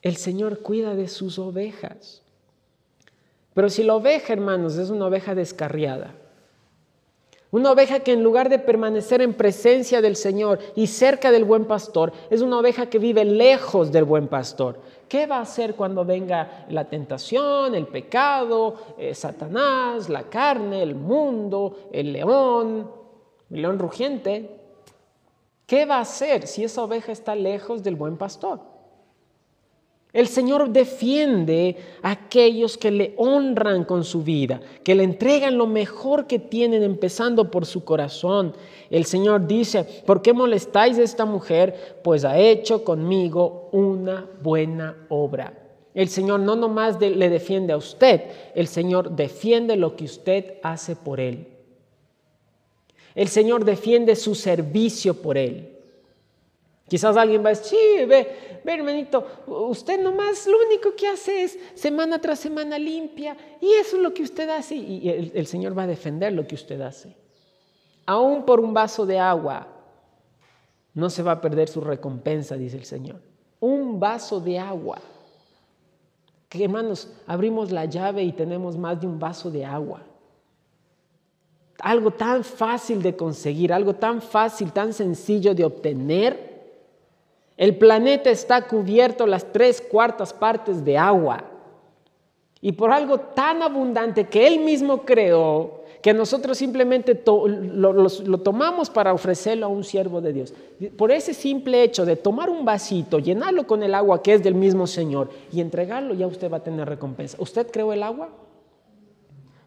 [0.03, 2.21] El Señor cuida de sus ovejas.
[3.55, 6.13] Pero si la oveja, hermanos, es una oveja descarriada,
[7.53, 11.65] una oveja que en lugar de permanecer en presencia del Señor y cerca del buen
[11.65, 14.79] pastor, es una oveja que vive lejos del buen pastor.
[15.13, 20.95] ¿Qué va a hacer cuando venga la tentación, el pecado, eh, Satanás, la carne, el
[20.95, 22.91] mundo, el león,
[23.51, 24.59] el león rugiente?
[25.67, 28.61] ¿Qué va a hacer si esa oveja está lejos del buen pastor?
[30.13, 35.67] El Señor defiende a aquellos que le honran con su vida, que le entregan lo
[35.67, 38.53] mejor que tienen, empezando por su corazón.
[38.91, 42.01] El Señor dice, ¿por qué molestáis a esta mujer?
[42.05, 45.55] Pues ha hecho conmigo una buena obra.
[45.95, 48.23] El Señor no nomás le defiende a usted,
[48.55, 51.49] el Señor defiende lo que usted hace por Él.
[53.15, 55.73] El Señor defiende su servicio por Él.
[56.89, 61.45] Quizás alguien va a decir, sí, ve, ve hermanito, usted nomás lo único que hace
[61.45, 65.47] es semana tras semana limpia y eso es lo que usted hace y el, el
[65.47, 67.17] Señor va a defender lo que usted hace.
[68.05, 69.69] Aún por un vaso de agua
[70.95, 73.21] no se va a perder su recompensa, dice el Señor.
[73.61, 74.99] Un vaso de agua.
[76.49, 80.03] Que hermanos, abrimos la llave y tenemos más de un vaso de agua.
[81.79, 86.52] Algo tan fácil de conseguir, algo tan fácil, tan sencillo de obtener
[87.57, 91.45] el planeta está cubierto las tres cuartas partes de agua.
[92.61, 99.13] Y por algo tan abundante que Él mismo creó, que nosotros simplemente lo, tomamos para
[99.13, 100.55] ofrecerlo a un siervo de Dios.
[100.97, 104.57] Por ese simple hecho de tomar un vasito, llenarlo con el agua que es del
[104.57, 107.37] mismo Señor y entregarlo, ya usted va a tener recompensa.
[107.41, 108.31] ¿Usted creó el agua?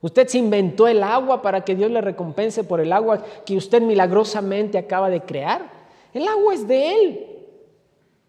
[0.01, 3.81] ¿Usted se inventó el agua para que Dios le recompense por el agua que usted
[3.81, 5.71] milagrosamente acaba de crear?
[6.13, 7.34] El agua es de Él.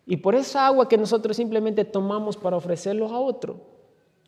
[0.06, 3.56] Y por esa agua que nosotros simplemente tomamos para ofrecerlo a otro,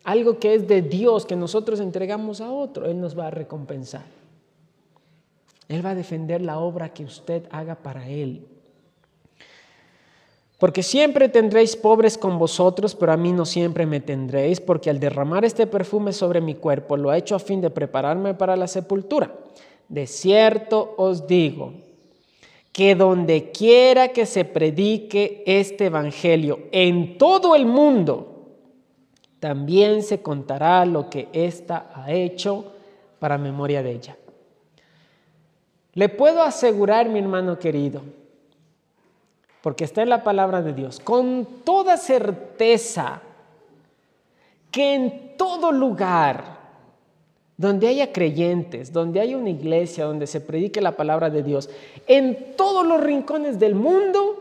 [0.03, 4.03] algo que es de Dios que nosotros entregamos a otro, Él nos va a recompensar.
[5.69, 8.45] Él va a defender la obra que usted haga para Él.
[10.57, 14.99] Porque siempre tendréis pobres con vosotros, pero a mí no siempre me tendréis, porque al
[14.99, 18.67] derramar este perfume sobre mi cuerpo lo he hecho a fin de prepararme para la
[18.67, 19.33] sepultura.
[19.87, 21.73] De cierto os digo
[22.71, 28.29] que donde quiera que se predique este evangelio en todo el mundo,
[29.39, 32.73] también se contará lo que ésta ha hecho
[33.19, 34.17] para memoria de ella.
[35.93, 38.01] Le puedo asegurar, mi hermano querido,
[39.61, 43.21] porque está en la palabra de Dios, con toda certeza
[44.71, 46.58] que en todo lugar
[47.59, 51.69] donde haya creyentes, donde haya una iglesia, donde se predique la palabra de Dios,
[52.07, 54.37] en todos los rincones del mundo,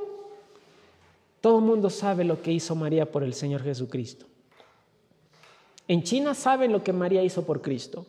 [1.40, 4.24] todo el mundo sabe lo que hizo María por el Señor Jesucristo.
[5.86, 8.06] En China saben lo que María hizo por Cristo.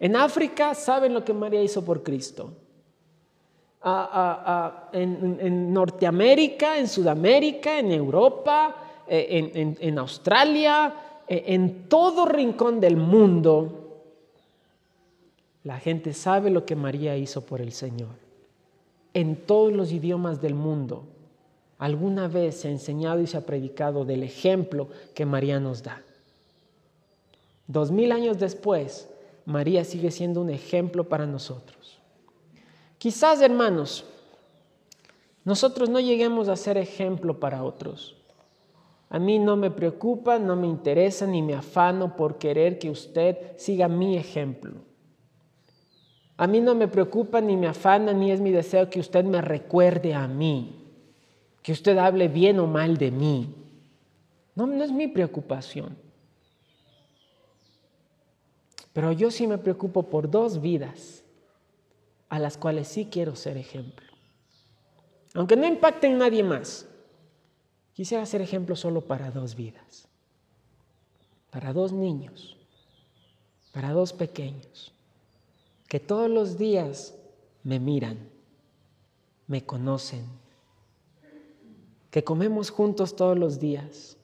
[0.00, 2.50] En África saben lo que María hizo por Cristo
[4.92, 8.76] en, Norteamérica, en Sudamérica, en Europa,
[9.06, 10.94] eh, en, Australia,
[11.28, 14.02] en todo rincón del mundo,
[15.62, 18.10] la gente sabe lo que María hizo por el Señor.
[19.14, 21.04] En todos los idiomas del mundo,
[21.78, 26.02] alguna vez se ha enseñado y se ha predicado del ejemplo que María nos da.
[27.66, 29.08] Dos mil años después,
[29.46, 31.98] María sigue siendo un ejemplo para nosotros.
[32.98, 34.04] Quizás, hermanos,
[35.44, 38.16] nosotros no lleguemos a ser ejemplo para otros.
[39.10, 43.56] A mí no me preocupa, no me interesa ni me afano por querer que usted
[43.56, 44.72] siga mi ejemplo.
[46.36, 49.40] A mí no me preocupa ni me afana ni es mi deseo que usted me
[49.40, 50.90] recuerde a mí,
[51.62, 53.54] que usted hable bien o mal de mí.
[54.56, 55.96] No, no es mi preocupación.
[58.92, 61.24] Pero yo sí me preocupo por dos vidas
[62.28, 64.06] a las cuales sí quiero ser ejemplo.
[65.34, 66.88] Aunque no impacte en nadie más,
[67.94, 70.08] quisiera ser ejemplo solo para dos vidas,
[71.50, 72.56] para dos niños,
[73.72, 74.92] para dos pequeños,
[75.88, 77.14] que todos los días
[77.62, 78.18] me miran,
[79.46, 80.24] me conocen,
[82.10, 84.16] que comemos juntos todos los días,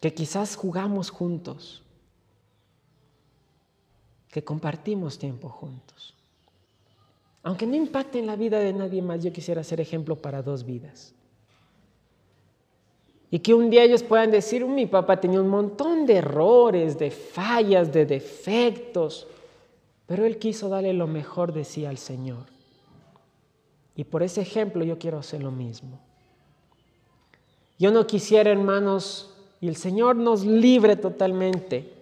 [0.00, 1.82] que quizás jugamos juntos,
[4.30, 6.14] que compartimos tiempo juntos.
[7.42, 10.64] Aunque no impacte en la vida de nadie más, yo quisiera ser ejemplo para dos
[10.64, 11.14] vidas.
[13.30, 17.10] Y que un día ellos puedan decir, mi papá tenía un montón de errores, de
[17.10, 19.26] fallas, de defectos,
[20.06, 22.46] pero él quiso darle lo mejor de sí al Señor.
[23.94, 26.00] Y por ese ejemplo yo quiero hacer lo mismo.
[27.78, 31.98] Yo no quisiera, hermanos, y el Señor nos libre totalmente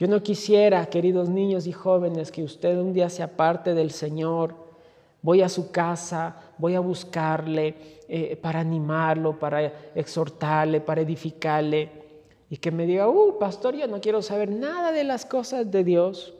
[0.00, 4.54] yo no quisiera, queridos niños y jóvenes, que usted un día sea parte del Señor.
[5.22, 7.74] Voy a su casa, voy a buscarle
[8.08, 11.90] eh, para animarlo, para exhortarle, para edificarle.
[12.48, 15.84] Y que me diga, uh, pastor, yo no quiero saber nada de las cosas de
[15.84, 16.34] Dios.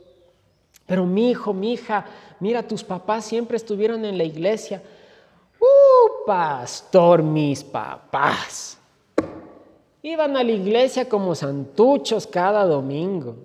[0.85, 2.05] Pero mi hijo, mi hija,
[2.39, 4.81] mira, tus papás siempre estuvieron en la iglesia.
[5.59, 8.77] Uh, pastor, mis papás.
[10.01, 13.35] Iban a la iglesia como santuchos cada domingo.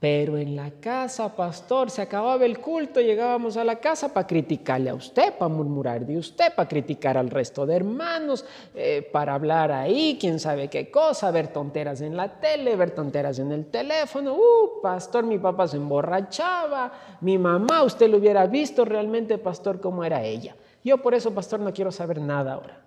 [0.00, 4.88] Pero en la casa, pastor, se acababa el culto, llegábamos a la casa para criticarle
[4.88, 9.70] a usted, para murmurar de usted, para criticar al resto de hermanos, eh, para hablar
[9.70, 14.32] ahí, quién sabe qué cosa, ver tonteras en la tele, ver tonteras en el teléfono.
[14.32, 16.90] Uh, pastor, mi papá se emborrachaba,
[17.20, 20.56] mi mamá, usted lo hubiera visto realmente, pastor, cómo era ella.
[20.82, 22.80] Yo por eso, pastor, no quiero saber nada ahora.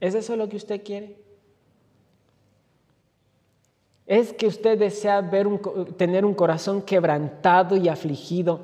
[0.00, 1.27] ¿Es eso lo que usted quiere?
[4.08, 5.46] Es que usted desea ver
[5.98, 8.60] tener un corazón quebrantado y afligido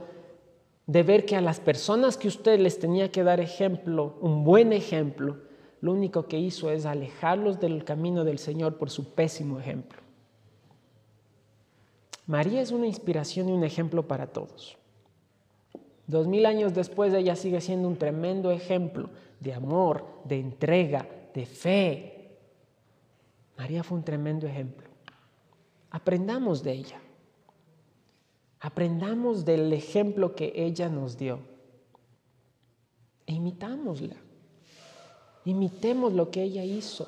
[0.86, 4.72] de ver que a las personas que usted les tenía que dar ejemplo, un buen
[4.72, 5.36] ejemplo,
[5.82, 10.00] lo único que hizo es alejarlos del camino del Señor por su pésimo ejemplo.
[12.26, 14.78] María es una inspiración y un ejemplo para todos.
[16.06, 21.44] Dos mil años después ella sigue siendo un tremendo ejemplo de amor, de entrega, de
[21.44, 22.38] fe.
[23.58, 24.83] María fue un tremendo ejemplo.
[25.94, 27.00] Aprendamos de ella.
[28.58, 31.38] Aprendamos del ejemplo que ella nos dio.
[33.26, 34.16] E imitámosla.
[35.44, 37.06] Imitemos lo que ella hizo.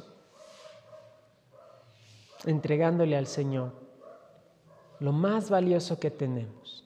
[2.45, 3.73] Entregándole al Señor
[5.01, 6.85] lo más valioso que tenemos.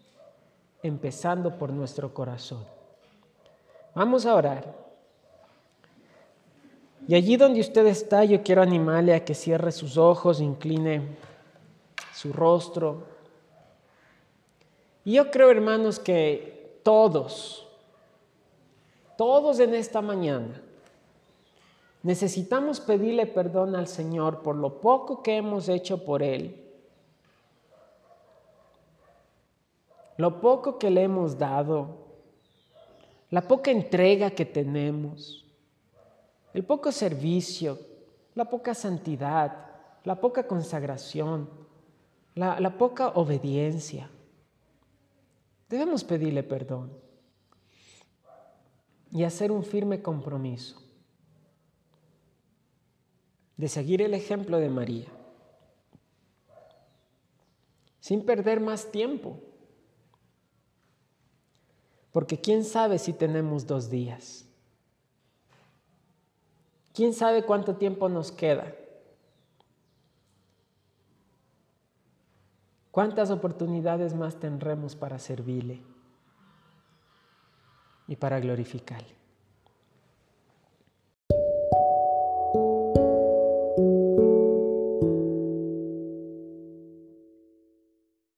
[0.82, 2.64] Empezando por nuestro corazón.
[3.94, 4.74] Vamos a orar.
[7.06, 11.28] Y allí donde usted está, yo quiero animarle a que cierre sus ojos, incline
[12.14, 13.04] su rostro.
[15.04, 17.66] Y yo creo, hermanos, que todos,
[19.16, 20.62] todos en esta mañana,
[22.02, 26.66] necesitamos pedirle perdón al Señor por lo poco que hemos hecho por Él,
[30.16, 31.96] lo poco que le hemos dado,
[33.30, 35.46] la poca entrega que tenemos,
[36.52, 37.78] el poco servicio,
[38.34, 39.66] la poca santidad,
[40.04, 41.48] la poca consagración,
[42.40, 44.08] la, poca obediencia.
[45.68, 46.90] Debemos pedirle perdón
[49.12, 50.80] y hacer un firme compromiso
[53.56, 55.08] de seguir el ejemplo de María,
[58.00, 59.38] sin perder más tiempo,
[62.10, 64.46] porque quién sabe si tenemos dos días,
[66.94, 68.74] quién sabe cuánto tiempo nos queda.
[73.00, 75.80] ¿Cuántas oportunidades más tendremos para servirle
[78.06, 79.19] y para glorificarle?